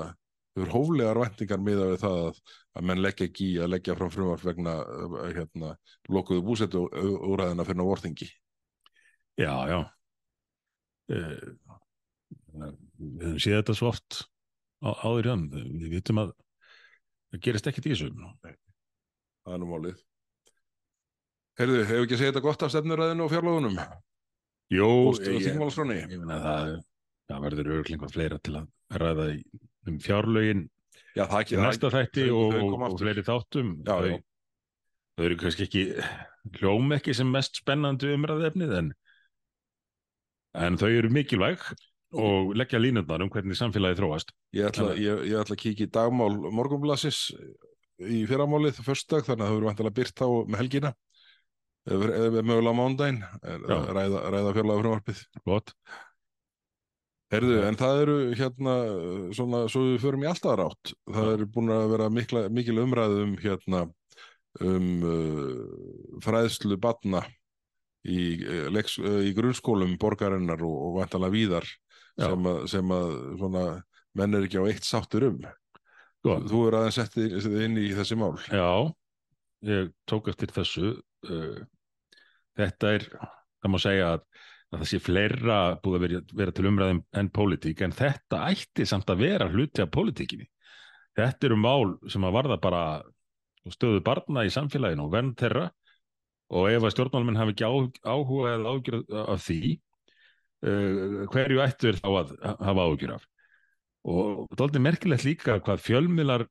[0.63, 2.39] eru hóflegar væntingar miða við það að,
[2.79, 5.73] að menn leggja ekki í að leggja fram frumvarp vegna uh, hérna
[6.11, 6.85] lokuðu búsetu
[7.33, 8.29] úræðina fyrir vorþingi
[9.35, 9.79] Já, já.
[11.11, 11.51] Uh,
[12.55, 14.21] við höfum séð þetta svo oft
[14.79, 15.35] á, áður hjá
[15.75, 16.31] Við vitum að
[17.33, 18.09] það gerist ekkert í þessu.
[18.15, 20.03] það er nú málið
[21.59, 23.77] Herðu, hefur ekki segja þetta gott af stefnuræðinu og fjárlögunum?
[24.73, 26.01] Jó, Og ég, ég, þingmálaskránni?
[26.01, 26.71] ég meina það,
[27.31, 29.37] það verður örglinga fleira til að ræða í,
[29.89, 30.65] um fjárlögin
[31.15, 33.75] Já, ekki, næsta þætti og, og, fleiri þáttum.
[33.87, 34.21] Já, þau,
[35.15, 35.83] þau eru kannski ekki
[36.59, 38.89] hljóma ekki sem mest spennandi umræðefnið en,
[40.59, 41.63] en þau eru mikilvæg
[42.15, 44.35] og leggja línutnar um hvernig samfélagi þróast.
[44.55, 47.29] Ég ætla, ég, ég ætla að kíkja í dagmál morgunblassis
[48.03, 50.91] í fyrramálið föstudag þannig að það verður vantilega byrt þá með helgina
[51.85, 52.03] ef
[52.41, 55.75] mögulega á mándaginn ræða, ræða fjárlega frumvarpið Gott.
[57.35, 58.75] Herðu, en það eru hérna
[59.35, 63.23] svona, svo við förum í alltaf rátt það eru búin að vera mikla, mikil umræðu
[63.25, 63.85] um hérna
[64.63, 67.25] um uh, fræðslu batna
[68.07, 71.67] í, uh, leiks, uh, í grunnskólum borgarinnar og, og vantalega víðar
[72.15, 72.29] Já.
[72.29, 73.63] sem að, sem að svona,
[74.15, 75.39] menn er ekki á eitt sáttur um
[76.25, 76.47] Gott.
[76.49, 78.31] Þú er aðeins settið inn í þessi mál.
[78.49, 78.89] Já,
[79.69, 80.95] ég tók eftir þessu.
[81.29, 81.59] uh,
[82.55, 83.05] Þetta er,
[83.61, 84.23] það má segja að,
[84.75, 88.87] að það sé fleira búið að vera, vera til umræðum en pólitík, en þetta ætti
[88.89, 90.47] samt að vera hluti af pólitíkinni.
[91.15, 92.83] Þetta eru mál sem að varða bara
[93.71, 95.69] stöðu barna í samfélaginu og vernd þeirra
[96.55, 97.69] og ef að stjórnmálmenn hafi ekki
[98.05, 99.77] áhuga eða ágjur af því,
[100.67, 103.25] uh, hverju ættu er þá að hafa ágjur af?
[104.05, 106.45] og það er aldrei merkilegt líka hvað fjölmiðlar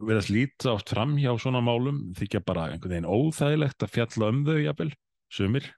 [0.00, 4.40] verða slíta oft fram hjá svona málum þykja bara einhvern veginn óþægilegt að fjalla um
[4.46, 4.92] þau jafnvel,
[5.28, 5.68] sumir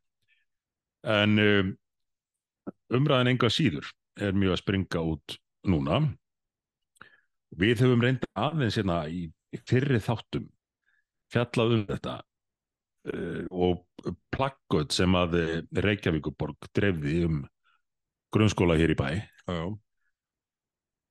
[1.03, 1.70] en um,
[2.94, 3.88] umræðin enga síður
[4.20, 5.36] er mjög að springa út
[5.68, 6.03] núna.
[7.59, 9.26] Við höfum reynda aðeins hérna í
[9.68, 10.46] fyrri þáttum
[11.32, 12.18] fjallað um þetta
[13.12, 13.84] uh, og
[14.34, 15.38] plakkut sem að
[15.84, 17.42] Reykjavíkuborg drefði um
[18.32, 19.09] grunnskóla hér í bæ.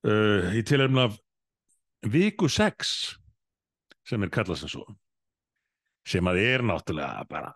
[0.01, 1.19] Uh, í tilhörn af
[2.09, 2.95] viku 6
[4.07, 4.85] sem er kallað sem svo
[6.07, 7.51] sem að er náttúrulega bara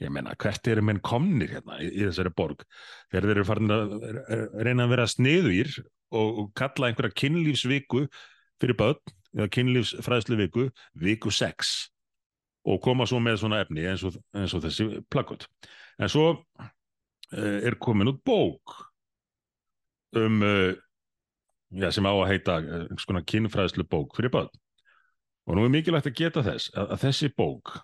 [0.00, 2.64] ég meina hvert eru menn komnir hérna í, í þessari borg?
[3.10, 3.94] Þegar þeir eru farin að
[4.64, 8.04] reyna að vera sniðugir og, og kalla einhverja kynlífsviku
[8.60, 11.74] fyrir börn eða kynlífsfræðslu viku viku 6
[12.70, 15.46] og koma svo með svona efni eins og, eins og þessi plakkut
[16.00, 18.74] en svo uh, er komin út bók
[20.18, 20.72] um uh,
[21.70, 24.50] já, sem á að heita uh, einhvers konar kynfræðslu bók fyrir börn.
[25.48, 27.76] Og nú er mikilvægt að geta þess að, að þessi bók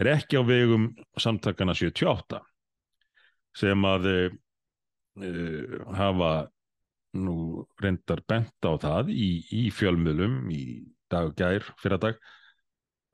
[0.00, 0.90] er ekki á vegum
[1.20, 2.40] samtakana 78
[3.60, 4.28] sem að uh,
[5.98, 6.32] hafa
[7.20, 10.62] nú reyndar bent á það í, í fjölmiðlum í
[11.10, 12.20] dag og gær fyrir að dag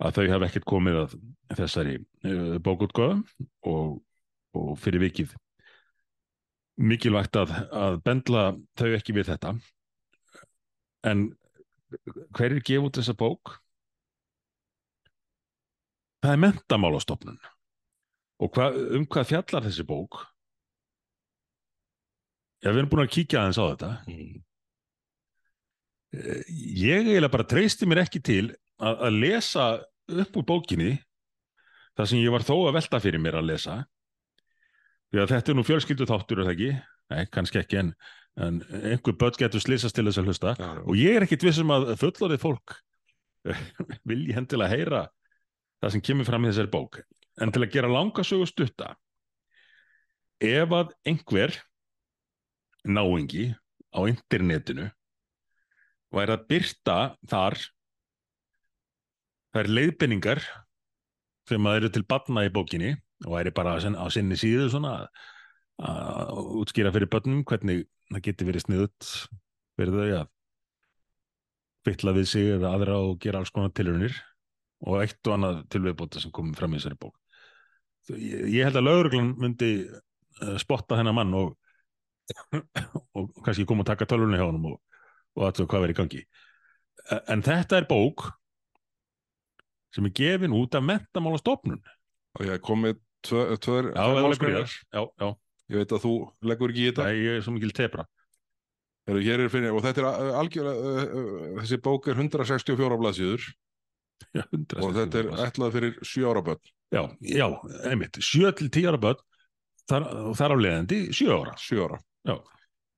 [0.04, 1.16] að þau hafa ekkert komið að
[1.56, 3.24] þessari uh, bókutgöðum
[3.72, 3.96] og,
[4.56, 5.32] og fyrir vikið
[6.76, 9.54] mikilvægt að, að bendla þau ekki við þetta
[11.08, 11.30] en
[12.36, 13.56] hverjir gefa út þessa bók?
[16.26, 17.36] Það er mentamálastofnun
[18.42, 20.18] og hva, um hvað fjallar þessi bók?
[22.64, 24.42] Já, við erum búin að kíkja aðeins á þetta Mm.
[26.16, 26.42] Eh,
[26.82, 28.44] ég eiginlega bara treysti mér ekki til
[28.78, 29.64] að, að lesa
[30.06, 30.92] upp úr bókinni
[31.96, 33.76] það sem ég var þó að velta fyrir mér að lesa
[35.10, 36.70] því að þetta er nú fjölskyldu þáttur er það ekki,
[37.12, 37.92] nei, kannski ekki en,
[38.38, 40.70] en einhver börn getur slýsast til þess að hlusta já.
[40.82, 42.78] og ég er ekkit vissum að fullorðið fólk
[44.10, 45.04] vilji hendilega heyra
[45.82, 47.00] það sem kemur fram í þessari bók.
[47.40, 48.94] En til að gera langa sögu stutta
[50.40, 51.56] ef að einhver
[52.86, 53.48] náingi
[53.96, 54.90] á internetinu
[56.16, 56.96] væri að byrta
[57.28, 57.56] þar
[59.56, 60.42] þær leiðbenningar
[61.48, 62.94] sem að eru til batna í bókinni
[63.26, 65.08] og væri bara á sin- á sinni síðu svona
[65.80, 69.08] að- útskýra fyrir börnum hvernig það geti verið sniðut
[69.76, 70.28] fyrir þau að
[71.86, 74.14] fytla við sig eða aðra og gera alls konar tilraunir
[74.84, 77.14] og eitt og annað tilviðbóta sem komið fram í þessari bók.
[78.12, 81.54] Ég, ég held að lauruglan myndi uh, spotta þennan mann og,
[83.16, 84.80] og kannski koma að taka tölvunni hjá honum og,
[85.38, 86.22] og aðtöðu hvað verið í gangi.
[87.06, 88.28] E- En þetta er bók
[89.96, 91.80] sem er gefin út af mentamálastofnun.
[92.36, 94.68] og ég komið tvö, tvör, Já, málsgreinar.
[94.68, 95.28] er Já, já,
[95.72, 96.12] ég veit að þú
[96.44, 98.04] leggur ekki í þetta það er svo mikil tebra.
[99.06, 103.46] Heru, er fyrir, og þetta er algjörlega uh, uh, þessi bók er 164 blaðsíður
[104.36, 106.74] Já, 100 og þetta er ætlað fyrir 7 ára börn.
[106.94, 107.46] Já, já,
[107.90, 109.24] einmitt, 7 til 10 ára börn,
[109.90, 110.06] þar,
[110.38, 111.56] þar á leiðandi 7 ára.
[111.60, 111.98] 7 ára.
[112.28, 112.36] Já.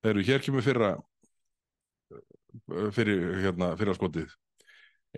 [0.07, 4.35] Heru, hér kemur fyrra uh, fyrir hérna fyrra skotið.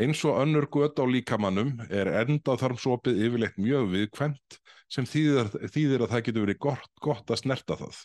[0.01, 6.14] Eins og önnur göt á líkamannum er endaþarmsopið yfirleitt mjög viðkvæmt sem þýðir, þýðir að
[6.14, 7.98] það getur verið gott, gott að snerta það.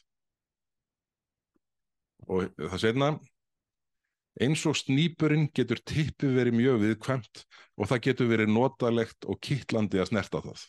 [2.26, 3.12] Og það segna
[4.42, 7.44] eins og snýpurinn getur tippið verið mjög viðkvæmt
[7.80, 10.66] og það getur verið notalegt og kittlandi að snerta það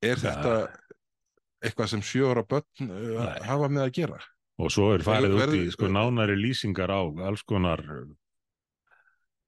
[0.00, 0.16] er Ja.
[0.22, 0.54] þetta
[1.60, 3.40] eitthvað sem sjöra börn uh, Nei.
[3.44, 4.20] hafa með að gera
[4.60, 7.80] Og svo er farið út í sko, nánari lýsingar á alls konar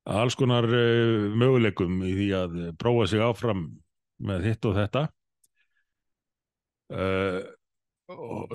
[0.08, 3.66] alls konar uh, möguleikum í því að prófa sig áfram
[4.22, 5.06] með hitt og þetta
[6.92, 7.40] uh,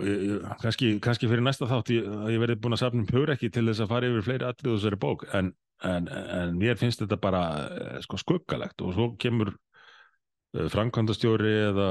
[0.03, 3.33] ég- ég- kannski, kannski fyrir næsta þátt ég, ég verði búin að safna um hugur
[3.33, 5.25] ekki til þess að fara yfir fleiri atriðu þessari bók.
[5.37, 5.51] En,
[5.83, 8.81] en, en mér finnst þetta bara eh, sko skuggalegt.
[8.81, 11.89] Og svo kemur uh, framkvæmdastjóri eða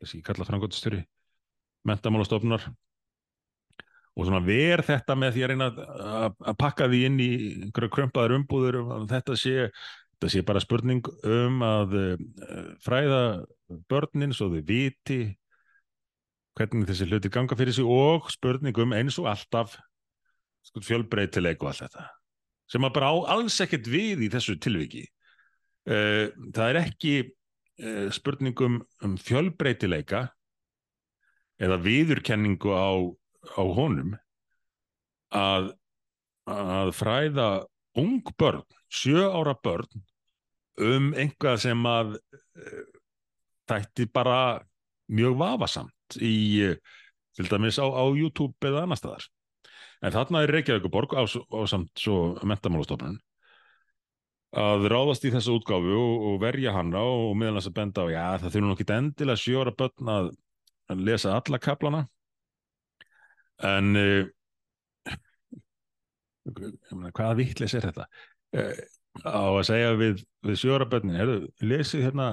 [0.00, 1.04] þessi kalla framkvæmdastjóri
[1.86, 2.64] mentamálastofnunar
[4.16, 7.30] og svona ver þetta með því að reyna að- pakka því inn í
[7.66, 9.68] einhverja krömpaðar umbúður um þetta sé,
[10.16, 13.20] þetta sé bara spurning um að uh, fræða
[13.90, 15.20] börnin svo þau viti
[16.56, 19.76] hvernig þessi hluti ganga fyrir sig og spurning um eins og alltaf
[20.66, 22.06] sko, fjölbreytileik og allt þetta
[22.70, 25.04] sem að bara á alls ekkert við í þessu tilviki.
[25.86, 30.24] Uh, það er ekki uh, spurning um, um fjölbreytileika
[31.62, 32.90] eða viðurkenningu á
[33.54, 34.16] á honum
[35.30, 35.70] að,
[36.50, 37.48] að fræða
[38.00, 40.02] ung börn, sjö ára börn
[40.82, 42.82] um einhvað sem að uh,
[43.70, 44.40] þætti bara
[45.12, 46.36] mjög vafasamt í
[46.66, 46.76] uh,
[47.36, 49.26] til dæmis á, á YouTube eða annar staðar.
[50.04, 53.18] En þarna er Reykjavíkuborg á, á samt svo mentamálastofnun
[54.56, 58.06] að ráðast í þessa útgáfu og, og verja hana og meðal þess að benda á,
[58.08, 60.30] já það þurfum nokkið endilega sjóra börn að,
[61.02, 62.04] lesa alla kaplana
[63.66, 64.28] en uh,
[67.10, 68.06] hvaða vittlis er þetta?
[68.54, 68.78] Uh,
[69.26, 72.28] á að segja við, við sjóra börnin, lesið hérna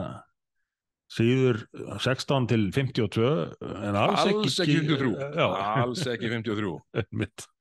[1.11, 1.63] síður
[2.01, 3.25] 16 til 52
[3.61, 5.47] en alls, alls ekki, ekki 53 já.
[5.83, 6.73] alls ekki 53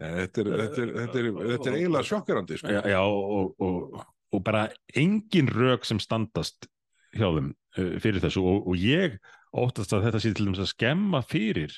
[0.00, 2.72] Nei, þetta, er, þetta, er, þetta, er, þetta er eiginlega sjokkerandi sko.
[2.72, 4.62] já, já og, og, og bara
[4.96, 6.70] engin rök sem standast
[7.12, 7.52] hjá þeim
[8.00, 9.18] fyrir þessu og, og ég
[9.50, 11.74] óttast að þetta sé til dæmis að skemma fyrir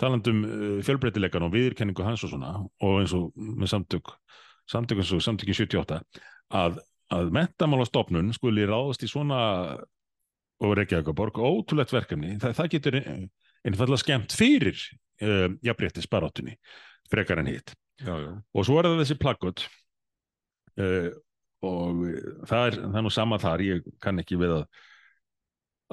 [0.00, 0.42] talandum
[0.84, 4.14] fjölbreytilegan og viðurkenningu hans og svona og eins og með samtök
[4.70, 6.00] samtök eins og samtökin 78
[6.54, 6.78] að,
[7.14, 9.40] að mentamálastofnun skuli ráðast í svona
[10.64, 12.34] og Reykjavíkaborg, ótrúlegt verkefni.
[12.42, 14.80] Það, það getur einfallega skemmt fyrir
[15.22, 16.56] uh, jafnréttis barátunni
[17.12, 17.74] frekar en hitt.
[18.04, 19.66] Og svo er það þessi plaggott
[20.80, 21.12] uh,
[21.64, 22.02] og
[22.48, 24.66] það er, það er nú sama þar, ég kann ekki við að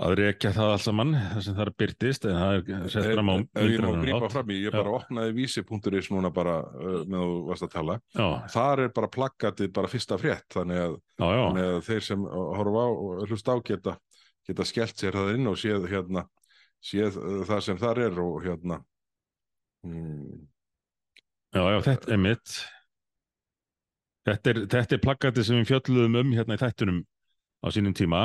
[0.01, 3.31] að rekja það alls saman það sem það er byrtist en það er sett fram
[3.31, 7.35] á ég má grípa fram í, ég bara opnaði vísi.is núna bara uh, með þú
[7.49, 7.97] varst að tala.
[8.15, 8.27] Já.
[8.55, 11.43] þar er bara plaggatið bara fyrsta frétt þannig að, já, já.
[11.43, 13.55] Þannig að þeir sem horfa á og hlust á
[14.47, 16.25] geta skellt sér það inn og séð hérna
[16.81, 18.79] séð uh, það sem þar er og hérna
[19.85, 20.47] hmm.
[21.51, 22.55] Já, já, þetta er mitt
[24.27, 27.03] þetta er, þetta er plaggati sem við fjöldluðum um hérna í þættunum
[27.61, 28.21] á sínum tíma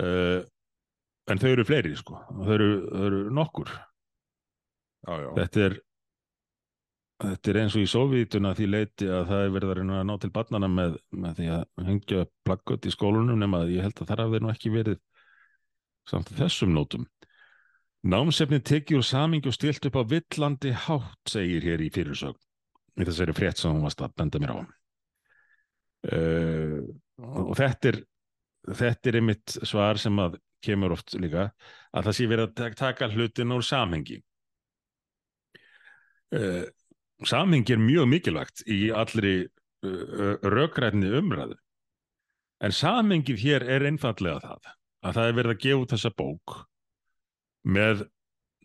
[0.00, 0.40] uh,
[1.30, 5.30] en þau eru fleiri sko, þau eru, þau eru nokkur já, já.
[5.40, 5.78] þetta er
[7.20, 10.30] Þetta er eins og í Sovítuna því leiti að það er verið að ná til
[10.32, 14.22] barnana með, með því að hengja plakkut í skólunum nema að ég held að það
[14.24, 15.00] hafi nú ekki verið
[16.08, 17.04] samt þessum nótum.
[18.08, 22.38] Námsefni tekið úr samingi og stilt upp á villandi hátt, segir hér í fyrirsögn.
[22.96, 24.58] Í þessari frétt sem hún varst að benda mér á.
[26.10, 26.80] Uh,
[27.20, 28.00] og þetta er,
[28.80, 31.50] þetta er einmitt svar sem að kemur oft líka
[31.92, 34.22] að það sé verið að taka hlutin úr samhengi.
[36.32, 36.64] Uh,
[37.26, 41.56] samhengi er mjög mikilvægt í allri uh, rökrætni umræðu.
[42.60, 46.56] En samhengið hér er einfallega það að það er verið að gefa út þessa bók
[47.64, 48.02] með,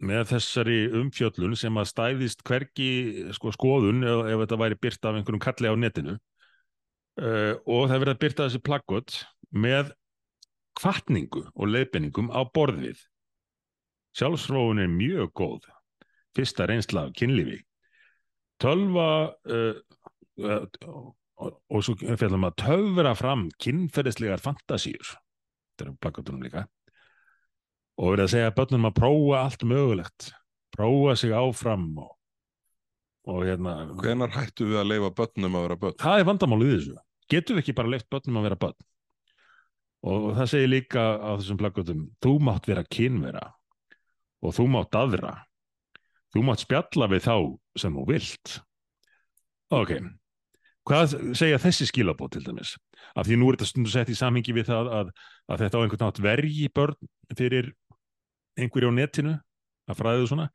[0.03, 2.89] með þessari umfjöllun sem að stæðist hverki
[3.35, 6.17] sko, skoðun ef, ef þetta væri byrta af einhverjum kalli á netinu.
[7.15, 9.19] Uh, og það er verið að byrta þessi plaggott
[9.55, 9.93] með
[10.75, 12.99] kvartningu og leifinningum á borðið
[14.15, 15.69] sjálfsfróun er mjög góð.
[16.35, 17.61] Fyrsta reynsla af kynlífi
[18.61, 19.09] tölva
[19.51, 19.77] uh,
[20.41, 25.15] uh, og, og svo fellum að töfra fram kynferðislegar fantasíur.
[25.75, 26.65] Þetta er plakatunum líka.
[27.99, 30.29] Og verið að segja að börnum að prófa allt mögulegt.
[30.75, 32.11] Prófa sig áfram og,
[33.31, 33.77] og hérna.
[34.01, 35.97] Hvenar hættu við að leifa börnum að vera börn?
[36.01, 36.97] það er vandamálið þessu.
[37.31, 38.79] Getur við ekki bara leift börnum að vera börn?
[40.05, 43.45] Og það segir líka á þessum plakatum þú mátt vera kynvera
[44.45, 45.31] og þú mátt aðra
[46.35, 47.35] þú mátt spjalla við þá
[47.79, 48.59] sem þú vilt.
[49.73, 49.95] Ok.
[50.85, 52.75] Hvað segja þessi skilabót til dæmis?
[53.17, 55.11] Af því nú er þetta stundu sett í samhengi við það að,
[55.49, 57.71] að þetta á einhvern nátt vergi börn fyrir
[58.59, 59.35] einhverju á netinu
[59.89, 60.49] að fræðu svona.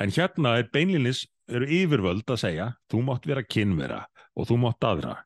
[0.00, 4.04] En hérna er beinlinis eru yfirvöld að segja þú mátt vera kynvera
[4.34, 5.20] og þú mátt aðra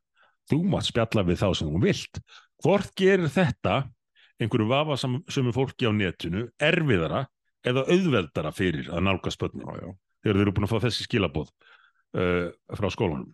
[0.50, 2.20] þú mátt spjalla við þá sem þú vilt.
[2.64, 3.84] Hvort gerir þetta
[4.40, 7.24] einhverju vafa sem er fólki á netinu erfiðara
[7.64, 9.64] eða auðveldara fyrir að nálgast börnum
[10.24, 11.50] þegar þeir eru búin að fá þessi skilabóð
[12.16, 13.32] uh, frá skólanum.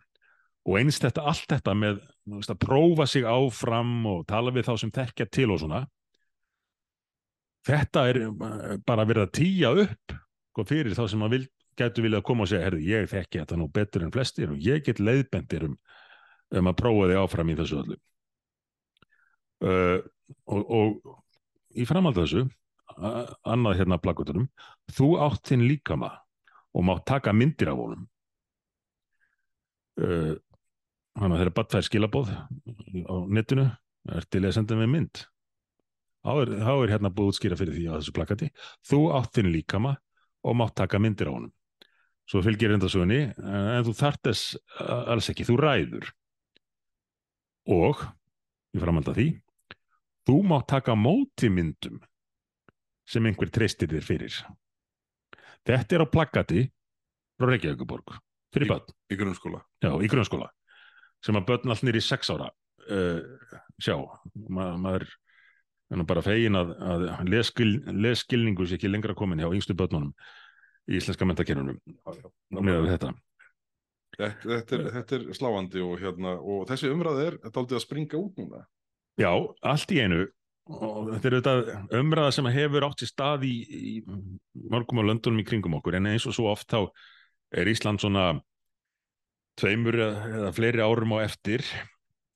[0.68, 4.74] Og einst þetta, allt þetta með veist, að prófa sig áfram og tala við þá
[4.82, 5.84] sem þekkja til og svona
[7.66, 11.48] þetta er uh, bara verið að týja upp sko, fyrir þá sem maður vil,
[11.80, 14.62] getur viljað að koma og segja herðu ég þekki þetta nú betur en flestir og
[14.62, 15.74] ég get leiðbendir um,
[16.60, 17.98] um að prófa þig áfram í þessu öllu.
[19.60, 19.98] Uh,
[20.48, 22.46] og, og í framhald þessu
[23.00, 24.48] annað hérna plakutunum
[24.92, 26.12] þú átt þinn líkama
[26.76, 28.06] og mátt taka myndir af honum.
[30.00, 30.36] Uh,
[31.18, 33.68] hann að þeirra badfær skilabóð á netinu.
[34.08, 35.22] Er til að senda með mynd?
[36.24, 38.48] Þá er, þá er hérna búið útskýra fyrir því á þessu plakati
[38.88, 39.94] þú átt þinn líkama
[40.44, 41.52] og mátt taka myndir af honum.
[42.28, 46.10] Svo fylgir enda sögni en þú þartess alls ekki, þú ræður.
[47.70, 48.04] Og
[48.76, 49.28] ég framhald að því
[50.30, 51.98] þú mátt taka móti myndum
[53.10, 54.40] sem einhver treystir þér fyrir.
[55.66, 56.64] Þetta er á plaggati
[57.40, 58.14] frá Reykjavíkuborg,
[58.54, 58.92] fyrir börn.
[59.10, 59.62] Í, í grunnskóla.
[59.82, 60.50] Já, í grunnskóla.
[61.24, 62.48] Sem að börn allir í sex ára
[62.88, 63.96] uh, sjá.
[64.48, 65.08] Ma, maður
[65.90, 70.12] en bara fegin að, að lesskil, lesskilningu sé ekki lengra komin hjá yngstu börnunum
[70.90, 71.80] í íslenska mentakerunum
[72.54, 73.14] með þetta.
[74.20, 78.20] Þetta, þetta, er, þetta er sláandi og, hérna, og þessi umræð er aldrei að springa
[78.20, 78.62] út núna.
[79.20, 79.30] Já,
[79.66, 80.24] allt í einu
[80.70, 83.54] og þetta er auðvitað umræða sem hefur átt í stað í,
[83.90, 83.94] í
[84.70, 85.98] mörgum á löndunum í kringum okkur.
[85.98, 86.86] En eins og svo oft þá
[87.50, 88.32] er Ísland svona
[89.60, 91.64] tveimur eða fleiri árum á eftir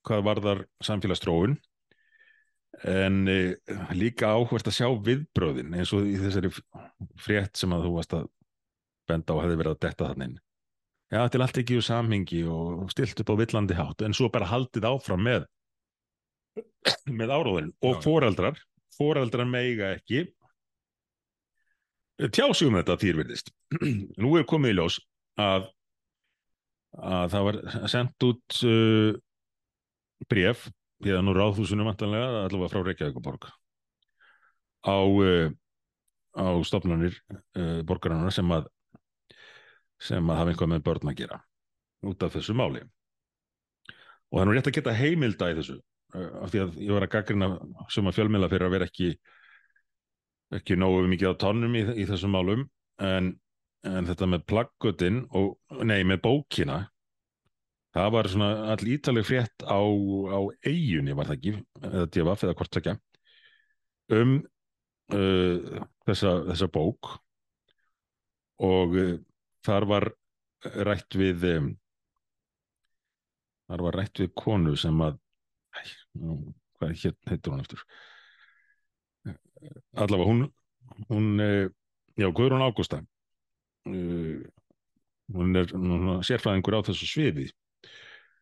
[0.05, 1.55] hvað varðar samfélagstróun
[2.85, 3.55] en e,
[3.95, 6.51] líka áhvert að sjá viðbröðin eins og í þessari
[7.23, 8.27] frétt sem að þú varst að
[9.09, 10.35] benda á hefði verið að detta þannig
[11.11, 14.03] já, er allt ekki úr samhengi og stilt upp á villandi hátt.
[14.05, 15.45] En svo bara haldið áfram með
[17.11, 18.59] með áróðurinn og foreldrar
[18.95, 20.25] foreldrar meiga ekki
[22.31, 23.51] tjásum þetta þýrverðist
[24.23, 24.99] nú er komið í ljós
[25.41, 25.69] að
[26.95, 27.59] að það var
[27.91, 29.17] sendt út uh,
[30.31, 30.69] bref
[31.03, 33.49] hérna nú ráðhúsunum vantanlega allavega frá Reykjavíkuborg
[34.87, 35.49] á uh,
[36.35, 37.19] á stofnanir
[37.57, 38.69] uh, borgarinnar sem að
[40.01, 41.41] sem að hafa einhvað með börn að gera
[42.05, 42.81] út af þessu máli.
[44.29, 45.77] Og það er nú rétt að geta heimilda í þessu
[46.15, 47.49] af því að ég var að gaggrina
[47.93, 49.11] sem að fjölmjöla fyrir að vera ekki
[50.55, 52.65] ekki nógu mikið á tónum í, í þessum málum
[53.03, 53.31] en,
[53.87, 56.81] en þetta með plaggutinn og nei með bókina
[57.95, 62.57] það var svona all ítaleg frétt á, á eiginni var það ekki eða djafaf eða
[62.59, 62.99] hvort það ekki
[64.15, 64.35] um
[65.13, 67.15] uh, þessa, þessa bók.
[68.65, 69.17] Og uh,
[69.65, 70.09] þar var
[70.87, 71.69] rætt við um,
[73.69, 75.19] þar var rætt við konu sem að
[75.75, 76.95] æ, nú, hvað
[77.29, 77.83] heitir hún eftir
[79.95, 80.45] allavega hún
[81.09, 81.67] hún, uh,
[82.15, 84.41] já, Guðrún Ágústa uh,
[85.35, 85.71] hún er
[86.25, 87.49] sérfræðingur á þessu sviði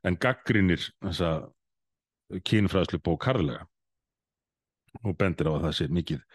[0.04, 1.36] en gaggrinir þessa
[2.44, 3.68] kynfræðslu bók harðlega
[5.02, 6.26] og bendir á að það sé mikið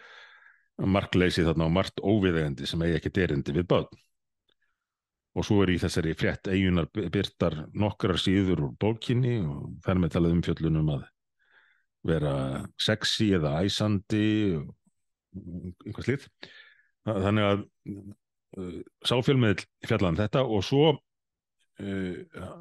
[0.87, 4.01] markleysi þarna og margt óviðegandi sem eigi ekki derindi við börn.
[5.37, 10.15] Og svo er í þessari frétt eigunar byrtar nokkrar síður úr bókinni og er með
[10.15, 11.05] talað um fjöllunum að
[12.07, 12.33] vera
[12.79, 14.75] sexy eða æsandi og
[15.85, 16.27] einhvað slið
[17.09, 17.63] þannig að
[18.59, 22.15] uh, sá fjölmiðl fjallan um þetta og svo uh,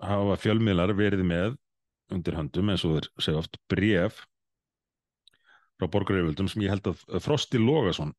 [0.04, 1.56] hafa fjölmiðlar verið með
[2.14, 4.22] undir handum eins og þeir segja oft bref
[5.78, 8.14] frá borgaryföldum sem ég held að Frosti Lógason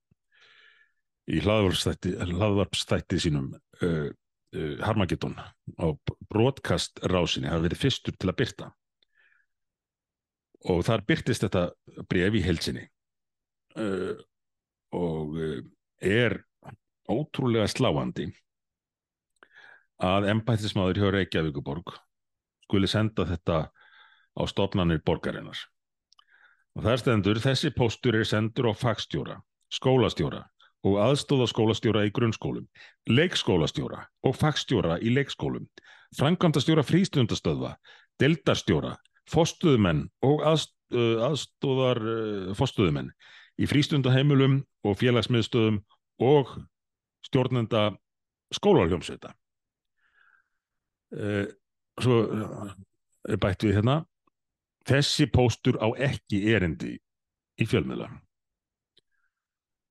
[1.30, 3.52] í hlaðvarpstætti sínum
[3.84, 5.88] uh, uh, Harmageddon á
[6.32, 8.72] broadcast rásinni hafa verið fyrstur til að byrta
[10.68, 11.70] og þar byrtist þetta
[12.12, 12.84] bref í helsinni
[13.80, 14.16] uh,
[14.96, 15.60] og uh,
[16.04, 16.42] er
[17.10, 18.30] ótrúlega sláandi
[20.00, 21.96] að embættismadur hjá Reykjavíkuborg
[22.68, 23.66] skuli senda þetta
[24.40, 25.58] á stofnanir borgarinnar.
[26.78, 29.40] Og það stendur þessi póstur er sendur á fagstjóra,
[29.74, 30.46] skólastjóra
[30.88, 32.70] og aðstóða skólastjóra í grunnskólum,
[33.10, 35.66] leikskólastjóra og fagstjóra í leikskólum,
[36.16, 37.74] framkvæmdastjóra frístundastöðva,
[38.22, 38.94] deldarstjóra,
[39.30, 43.12] fostuðumenn og aðst, uh, aðstóðar uh, fostuðumenn
[43.60, 45.82] í frístundaheimulum og félagsmiðstöðum
[46.24, 46.56] og
[47.28, 47.90] stjórnenda
[48.56, 49.34] skólarhjómsveita.
[51.14, 51.46] Uh,
[52.00, 52.22] svo
[53.42, 54.00] bætt við hérna,
[54.88, 56.96] þessi póstur á ekki erindi
[57.60, 58.08] í fjölmiðla.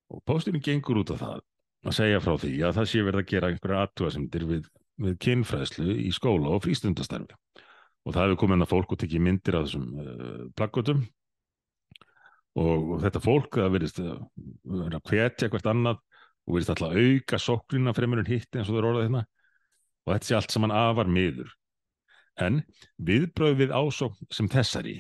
[0.09, 1.43] Og pósturinn gengur út af það
[1.89, 4.71] að segja frá því að það sé verið að gera einhverja aðtúasemdir við,
[5.05, 7.37] við kynfræðslu í skóla og frístundastarfi
[8.09, 11.03] og það hefur komið að fólk og tekið myndir af þessum uh, plaggotum
[12.57, 16.01] og, og þetta fólk það verðist vera að hvetja hvert annað
[16.49, 19.25] og verðist alltaf að auka sokkrina fremur en hitt eins og það er orðað hérna.
[20.07, 21.51] Og þetta sé allt saman afar miður.
[22.41, 22.63] En
[23.05, 24.97] viðbröð við ásókn sem þessari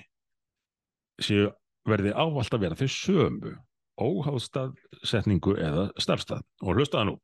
[1.22, 1.48] séu
[1.88, 3.54] verði ávalt að vera þau sömu
[3.98, 7.16] óháðstafsetningu eða starfstað og hlustaða nú.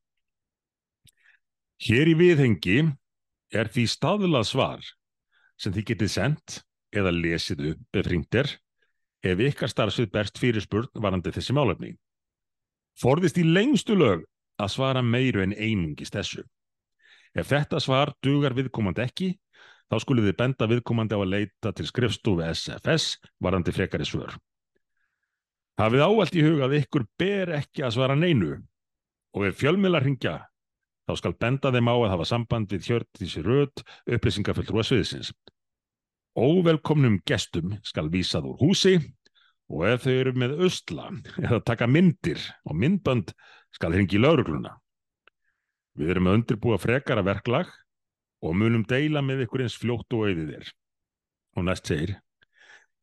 [1.84, 2.78] Hér í viðhengi
[3.54, 4.88] er því staðlað svar
[5.60, 6.60] sem þið getið sendt
[6.94, 8.50] eða lesið upp befringtir
[9.24, 11.94] ef ykkar starfsvið berst fyrirspurn varandi þessi málefni
[13.00, 14.26] forðist í lengstu lög
[14.60, 16.44] að svara meiru en einungist þessu
[17.34, 19.30] ef þetta svar dugar viðkomandi ekki
[19.90, 24.34] þá skulið þið benda viðkomandi á að leita til skrifstofu SFS varandi frekari svör.
[25.78, 28.56] Hafið áallt í huga að ykkur ber ekki að svara neinu
[29.34, 30.36] og ef fjölmiðlar ringja
[31.04, 33.82] þá skal benda þeim á að hafa samband við hjörtísi röð
[34.16, 35.32] upplýsingafulltrúa sviðsins.
[36.34, 38.96] Óvelkomnum gestum skal vísað úr húsi
[39.70, 43.32] og ef þau eru með östla eða taka myndir og myndbönd
[43.74, 44.74] skal ringi laurugluna.
[45.94, 47.70] Við erum að undirbúa frekara verklag
[48.44, 50.72] og munum deila með ykkur eins fljótt og auðið er.
[51.54, 52.16] Og næst segir,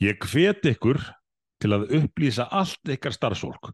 [0.03, 0.99] ég hvet ykkur
[1.61, 3.71] til að upplýsa allt ykkar starfsfólk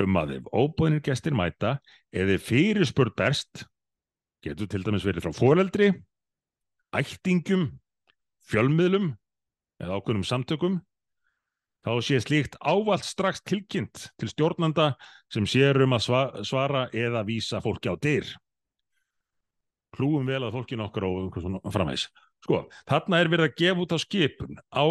[0.00, 1.76] um að ef óbúinir gestir mæta
[2.14, 3.64] eða fyrirspurð berst
[4.42, 5.90] getur til dæmis verið frá foreldri,
[6.96, 7.68] ættingum,
[8.50, 9.12] fjölmiðlum
[9.82, 10.80] eða ákveðnum samtökum
[11.82, 14.92] þá sé slíkt ávalt strax tilkynnt til stjórnanda
[15.32, 16.08] sem sér um að
[16.46, 18.26] svara eða vísa fólki á dyr.
[19.98, 22.06] Hlúum vel að fólkinu okkar og framvegs.
[22.42, 24.84] Sko, þarna er verið að gefa út á skipun á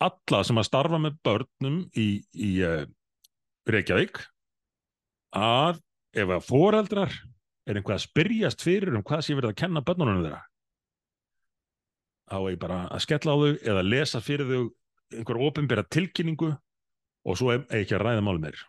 [0.00, 2.84] alla sem að starfa með börnum í, í uh,
[3.68, 4.20] Reykjavík
[5.36, 5.80] að
[6.16, 7.12] ef að foreldrar
[7.68, 10.42] er einhvað að spyrjast fyrir um hvað sé verið að kenna börnunum þeirra
[12.30, 14.62] þá er bara að skella á þau eða lesa fyrir þau
[15.10, 16.50] einhver ofinbæra tilkynningu
[17.26, 18.60] og svo er ekki að ræða mál meir.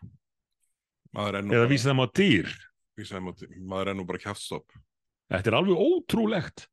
[1.14, 2.50] Eða vísa þeim á dýr.
[3.62, 4.74] Maður er nú bara kæftstopp
[5.32, 6.66] Þetta er alveg ótrúlegt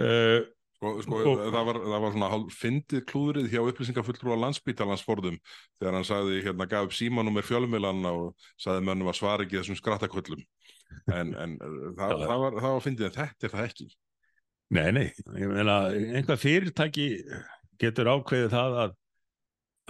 [0.00, 0.40] uh,
[0.86, 5.38] Sko, sko og, það, var, það var svona fyndið klúðrið hjá upplýsingafulltrúa landsbítalansforðum
[5.78, 9.60] þegar hann sagði, hérna, gaf upp símanum er fjölumvilan og sagði mönnum að svara ekki
[9.60, 10.42] þessum skrattaköllum.
[11.10, 11.56] En, en
[11.98, 13.88] það, það, var, var fyndið en þetta er það ekki.
[14.76, 15.06] Nei, nei,
[15.38, 17.08] ég meina einhvað fyrirtæki
[17.78, 18.94] getur ákveðið það að,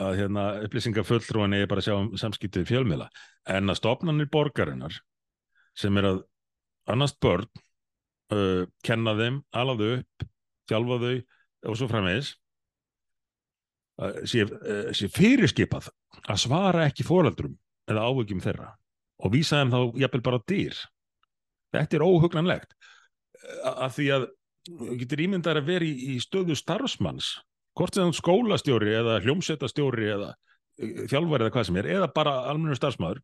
[0.04, 3.06] að hérna, upplýsingafulltrúan er bara að sjá um samskiptið fjölmila
[3.48, 4.98] en að stopnarnir borgarinnar
[5.76, 6.24] sem er að
[6.92, 7.48] annast börn
[8.34, 10.26] uh, kenna þeim, alaðu upp
[10.70, 11.14] þjálfa þau
[11.66, 12.32] og svo framvegis
[14.28, 15.88] sé, eh, sé fyrirskipað
[16.26, 17.56] að svara ekki fóraldrum
[17.88, 18.72] eða áhugjum þeirra
[19.24, 20.76] og vísa þeim þá jafnvel bara dýr.
[21.72, 22.74] Þetta er óhugnanlegt
[23.64, 24.26] að því að
[25.00, 27.36] getur ímyndar að vera í, í stöðu starfsmanns
[27.76, 30.32] hvort sem skólastjóri eða hljómsettastjóri eða
[30.80, 33.22] eh, þjálfari eða hvað sem er eða bara almenna starfsmæður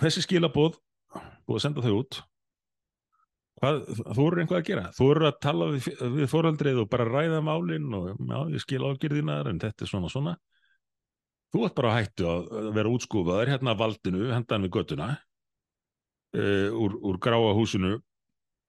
[0.00, 0.78] þessi skilabóð
[1.46, 2.20] búið að senda þau út
[3.60, 3.80] Hvað,
[4.16, 7.40] þú eru einhvað að gera, þú eru að tala við, við fóröldrið og bara ræða
[7.44, 10.36] málinn og já, ég skil ágjörðinar en þetta er svona svona.
[11.52, 17.18] Þú ert bara hættu að vera útskúfaður hérna valdinu, hendan við göttuna uh, úr, úr
[17.20, 17.98] gráa húsinu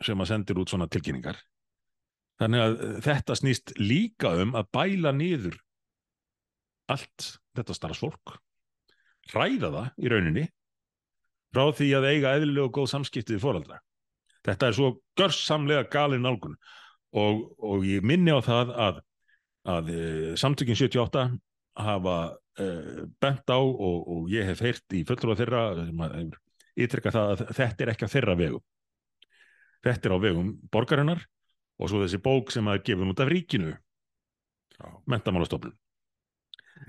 [0.04, 1.40] sem að sendir út svona tilkynningar.
[2.42, 2.76] Þannig að
[3.06, 5.56] þetta snýst líka um að bæla niður
[6.92, 8.34] allt þetta starfsfólk,
[9.32, 10.46] ræða það í rauninni
[11.54, 13.80] frá því að eiga eðlilega og góð samskiptið fóröldra.
[14.48, 16.56] Þetta er svo görsamlega galin nálgun
[17.18, 19.02] og, og ég minni á það að,
[19.70, 20.04] að e,
[20.40, 21.26] samtökinn 78
[21.82, 22.16] hafa
[22.58, 22.70] e,
[23.22, 25.64] bent á og, og ég hef heyrt í fullur á þeirra
[26.80, 28.66] ítrekka það að þetta er ekki á þeirra vegum.
[29.86, 31.24] Þetta er á vegum borgarinnar
[31.82, 33.76] og svo þessi bók sem að gefa út af ríkinu
[35.10, 35.78] mentamálastofnun.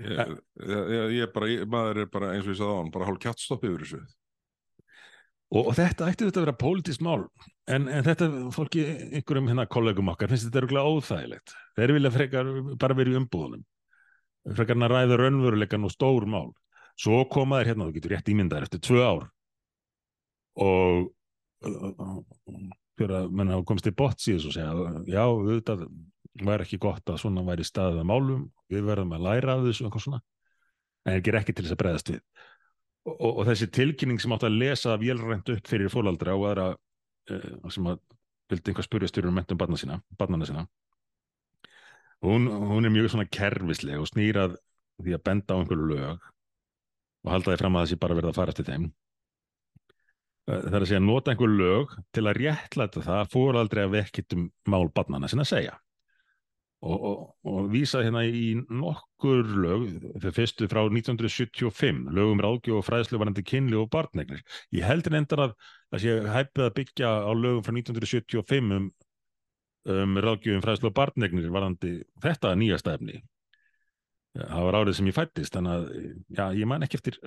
[0.01, 0.33] Ég,
[0.65, 3.65] ég, ég bara, maður er bara eins og ég sagði á hann, bara hálf kjattstopp
[3.67, 3.99] yfir þessu.
[5.53, 7.27] Og, og þetta ætti þetta að vera pólitist mál,
[7.69, 8.83] en, en þetta fólki,
[9.19, 11.53] einhverjum hérna kollegum okkar, finnst þetta öruglega óþægilegt.
[11.77, 12.49] Þeir vilja frekar
[12.81, 13.65] bara verið umbúðunum,
[14.57, 16.49] frekar hann að ræða raunveruleikan og stór mál.
[16.97, 19.27] Svo koma þeir hérna, þú getur rétt ímyndaður eftir tvö ár.
[20.63, 21.13] Og
[22.97, 24.73] fyrir að menna komst í í þessu og segja,
[25.09, 25.87] já, auðvitað
[26.41, 28.43] var ekki gott að svona væri staðið að málum,
[28.73, 30.21] við verðum að læra af þessu eitthvað svona,
[31.05, 32.21] en það ger ekki til þess að breyðast við
[33.09, 37.69] og, og þessi tilkynning sem átt að lesa vélrænt upp fyrir fólaldra og aðra uh,
[37.73, 38.01] sem að
[38.51, 40.65] vildi einhvað spurja styrjum mentum barnana sína, barnana sína.
[42.23, 44.57] Hún, hún er mjög svona kervisleg og snýrað
[45.01, 46.27] því að benda á einhverju lög
[47.23, 50.85] og halda því fram að þessi bara verða að fara eftir þeim eh, það er
[50.85, 55.31] að segja nota einhverju lög til að réttlæta það að fóraldri að vekkitum mál barnana
[55.31, 55.75] sinna að segja
[56.83, 59.85] og, og, og vísa hérna í nokkur lög,
[60.19, 64.43] þau fyrstu frá 1975, lögum ráðgjóð og fræðslu varandi kynli og barnegnir.
[64.75, 65.55] Ég heldur endar að
[65.93, 68.89] það sé hæpið að byggja á lögum frá 1975 um,
[69.95, 73.23] um ráðgjóðum fræðslu og barnegnir varandi þetta nýja stefni.
[74.33, 75.89] Það var árið sem ég fættist, þannig að
[76.33, 77.19] já, ég man ekki eftir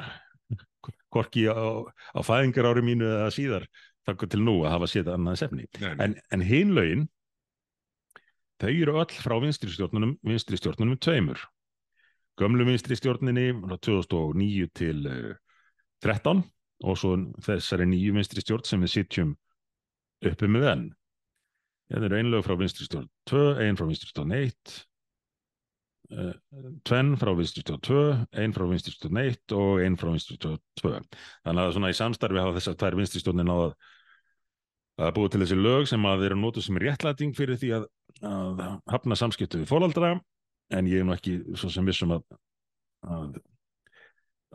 [1.14, 3.68] korki á, á fæðingar ári mínu eða síðar
[4.06, 5.68] takk til nú að hafa séð annað sefni.
[5.82, 7.06] En, en hinn lögin
[8.62, 11.42] Þau eru öll frá vinstri stjórnunum, vinstri stjórnunum tveimur.
[12.40, 15.58] Gömlu vinstri stjórninni frá 2009 til uh, eh,
[16.04, 16.42] 13
[16.84, 19.34] og svo þessari nýju vinstri stjórn sem við sitjum
[20.28, 20.86] uppi með enn.
[21.92, 24.76] Það eru einlega frá vinstri stjórn 2, einn frá vinstri stjórn 1,
[26.16, 26.32] uh,
[26.88, 28.02] tvenn frá vinstri stjórn 2,
[28.40, 30.94] einn frá vinstri stjórn 1 og einn frá vinstri stjórn 2.
[31.46, 33.76] Þannig að svona í samstarfi hafa þessar tvær vinstri stjórnir náða að
[34.96, 37.88] búið til þessi lög sem að þeirra nótu sem er réttlæting fyrir því að,
[38.24, 40.14] að hafna samskiptu við fólaldra
[40.74, 42.22] en ég er nú ekki svo sem vissum að,
[43.06, 43.40] að,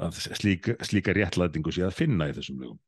[0.08, 2.80] að slíka, slíka réttlætingu sé að finna í þessum lögum.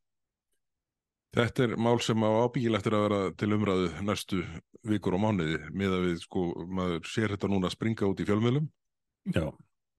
[1.33, 4.41] Þetta er mál sem á ábyggilegt er að vera til umræðu næstu
[4.85, 8.67] vikur og mánuði með að við sko, maður sér þetta núna springa út í fjölmjölum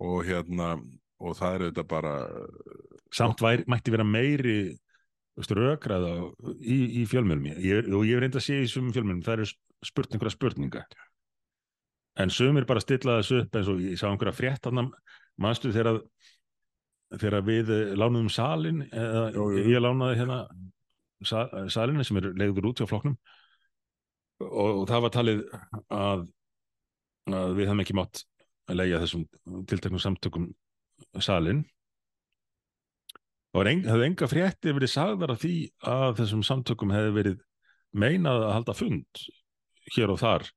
[0.05, 0.77] og hérna
[1.25, 2.15] og það er auðvitað bara
[3.15, 4.57] samt væri, mætti vera meiri
[5.35, 6.13] rökraða
[6.61, 9.49] í, í fjölmjölum ég, og ég er reynda að sé í sumum fjölmjölum það eru
[9.85, 10.85] spurt einhverja spurninga.
[12.23, 14.71] En sumir bara stilla þessu upp eins og ég sá einhverja frétt
[15.43, 15.99] mannstu þegar
[17.19, 19.49] þegar við lánaðum salin eða jú.
[19.59, 20.39] ég lánaði hérna
[21.27, 23.17] sa, salinu sem er leiður út hjá flokknum.
[24.45, 25.43] Og, og það var talið
[25.95, 26.25] að,
[27.31, 28.25] að við hefum ekki mátt
[28.71, 29.27] að leigja þessum
[29.71, 30.49] tilteknum samtökum
[31.23, 31.65] salin
[33.55, 35.57] og það hefði enga frétti verið sagðar af því
[35.95, 37.37] að þessum samtökum hefði verið
[37.95, 39.25] meinað að halda fund
[39.95, 40.49] hér og þar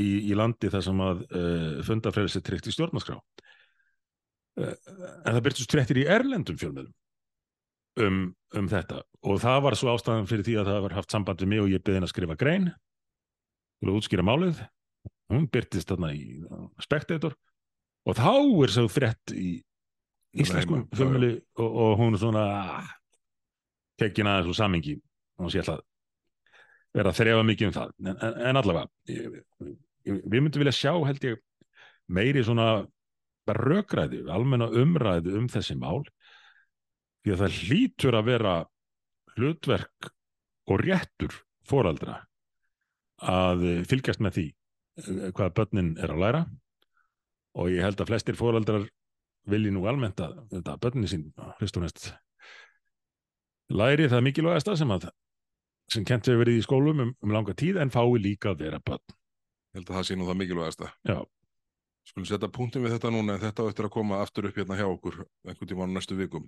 [0.00, 3.18] í, í landi þar sem að uh, fundafrelsi tryggt í stjórnarskrá.
[4.56, 6.96] Uh, en það byrtist fréttir í erlendum fjölmiðlum
[8.06, 8.20] um,
[8.56, 9.02] um þetta.
[9.26, 11.72] Og það var svo ástæðan fyrir því að það var haft samband við mig og
[11.72, 12.70] ég beðin að skrifa grein
[13.80, 14.62] til að útskýra málið.
[15.30, 16.40] Hún byrtist þarna í
[16.82, 17.36] Spectator.
[18.08, 18.32] Og þá
[18.64, 19.58] er svo frétt í
[20.30, 22.44] íslensku fjölmiðli og, og hún er svona
[24.00, 24.96] tekin aðeins úr samingi
[25.40, 25.84] og sé alltaf
[26.94, 27.92] vera að þrefa mikið um það.
[28.02, 28.88] En, en, en allavega
[30.04, 31.42] við myndum vilja sjá held ég
[32.10, 32.70] meiri svona
[33.50, 36.04] rökræði, almenna umræði um þessi mál.
[37.24, 38.54] Því að það hlýtur að vera
[39.34, 40.10] hlutverk
[40.70, 41.34] og réttur
[41.66, 42.20] fóraldra
[43.20, 46.42] að fylgjast með því eh, hvað börnin er að læra.
[47.58, 48.86] Og ég held að flestir fóraldrar
[49.48, 51.30] vilji nú almennt að þetta börnin sín
[51.60, 52.10] fyrst og næst
[53.70, 55.10] læri það mikilvægasta sem að
[55.90, 58.80] sem kent hefur verið í skólum um, um langa tíð en fái líka að vera
[58.82, 59.02] börn.
[59.70, 60.90] Ég held að það sé nú það mikilvægasta.
[61.06, 61.18] Já.
[62.10, 64.78] skulum setja punktum við þetta núna en þetta á eftir að koma aftur upp hérna
[64.78, 66.46] hjá okkur einhvern tíma á næstu vikum.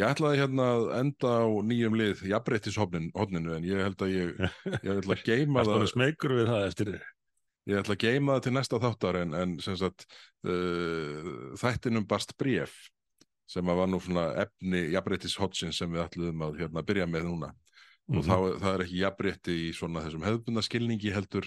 [0.00, 4.32] Ég ætlaði hérna að enda á nýjum lið jafnbreytis hodninu en ég held að ég,
[4.84, 6.90] ég ætla að geima Varstu það alveg smeykur við það eftir
[7.70, 10.06] ég ætla að geima það til næsta þáttar en, en sagt
[10.44, 12.74] uh, þættinum barst bréf
[13.48, 17.50] sem var nú svona efni jafnbreytis hodsins sem við ætluðum að hérna, byrja með núna.
[18.08, 18.24] Og Mhm.
[18.28, 21.46] þá, það er ekki jafnrétti í svona þessum hefðbunda skilningi heldur,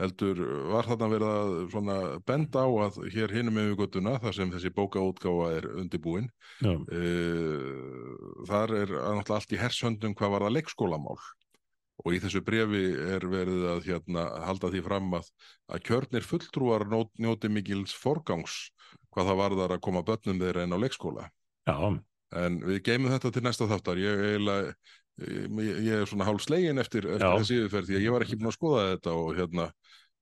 [0.00, 0.40] heldur
[0.72, 1.96] var þarna verið að svona
[2.28, 6.28] benda á að hér hinum með göttuna þar sem þessi bókaútgáfa er undibúin
[6.60, 11.18] Já, uh, þar er náttúrulega allt í hershöndum hvað var það leikskólamál
[12.02, 12.82] og í þessu brefi
[13.14, 15.28] er verið að hérna, halda því fram að,
[15.70, 18.56] að kjörnir fulltrúar njóti mikils forgangs
[19.14, 21.28] hvað það varðar að koma börnum þeirra inn á leikskóla.
[21.68, 21.76] Já,
[22.34, 24.00] En við geymum þetta til næsta þáttar.
[24.02, 24.72] Ég, eiginlega,
[25.22, 28.38] ég, ég er svona hálf slegin eftir, eftir þessi yfirferð því að ég var ekki
[28.40, 29.68] búin að skoða þetta og hérna,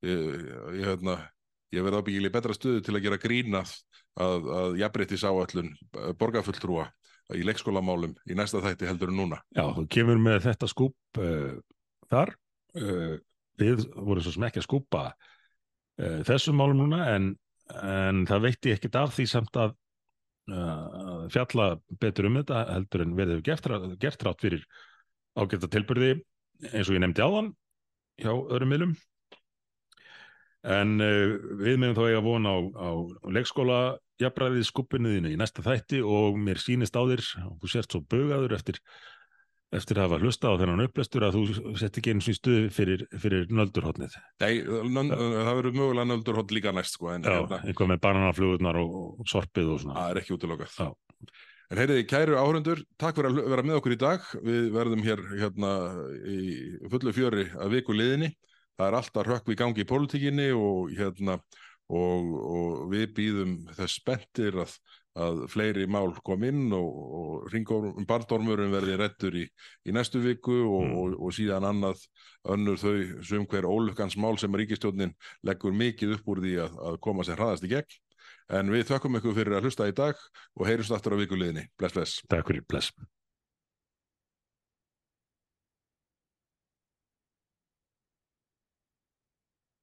[0.05, 0.27] ég,
[0.77, 1.16] ég, hérna,
[1.73, 3.73] ég verði ábyggilega í betra stöðu til að gera grínað
[4.20, 5.73] að, að jafnbreytis áallun
[6.20, 6.91] borgarfulltrúa
[7.39, 9.39] í leikskólamálum í næsta þætti heldur en núna.
[9.57, 11.55] já, þú kemur með þetta skúp uh,
[12.12, 12.35] þar
[12.78, 13.14] uh,
[13.61, 17.30] við vorum svo sem ekki að skúpa uh, þessum málum núna en,
[17.83, 19.78] en það veitti ekkit af því samt að
[21.30, 21.66] fjalla
[22.03, 24.64] betur um þetta heldur en verðið rá- gert rátt fyrir
[25.39, 26.16] ágæta tilbyrði
[26.72, 27.53] eins og ég nefndi áðan
[28.18, 28.97] hjá öðrum miðlum
[30.63, 32.91] en uh, við meðum þá eiga von á, á
[33.35, 33.79] leikskóla
[34.23, 38.55] jafnræðið skuppinuðinu í næsta þætti og mér sýnist á þér og þú sért svo bugaður
[38.59, 38.79] eftir
[39.73, 42.67] eftir að hafa hlusta á þennan upplestur að þú sett ekki eins og í stuði
[42.77, 44.19] fyrir, fyrir nöldurhóttnið.
[44.43, 48.99] Nei, það verður mögulega nöldurhótt líka næst sko, en Já, hérna, eitthvað með bananaflugurnar og,
[49.23, 49.97] og sorpið og svona.
[49.97, 50.77] það er ekki útilokað.
[50.77, 51.33] Já.
[51.73, 54.25] En heyriði, kæru áhörundur, takk fyrir að vera með okkur í dag.
[54.45, 55.71] Við verðum hér hérna
[56.29, 56.41] í
[56.93, 58.29] fullu fjöri að viku liðinni.
[58.83, 61.37] Það er alltaf rökkvi í gangi í pólitíkinni og hérna
[61.93, 64.72] og, og við býðum þess spenntir að,
[65.22, 66.89] að fleiri mál kom inn og,
[67.20, 69.45] og ringorm, barndormurum verði rettur í,
[69.87, 70.97] í næstu viku og, Mm.
[70.99, 72.03] og, og síðan annað
[72.51, 75.14] önnur þau sem hver ólukans mál sem ríkistjórnin
[75.47, 78.01] leggur mikið upp úr því að, að koma sér hraðast í gegn.
[78.51, 80.18] En við þökkum ykkur fyrir að hlusta í dag
[80.59, 81.68] og heyrjumst aftur á vikuliðinni.
[81.78, 82.18] Bless, bless.
[82.26, 82.91] Takk fyrir, bless.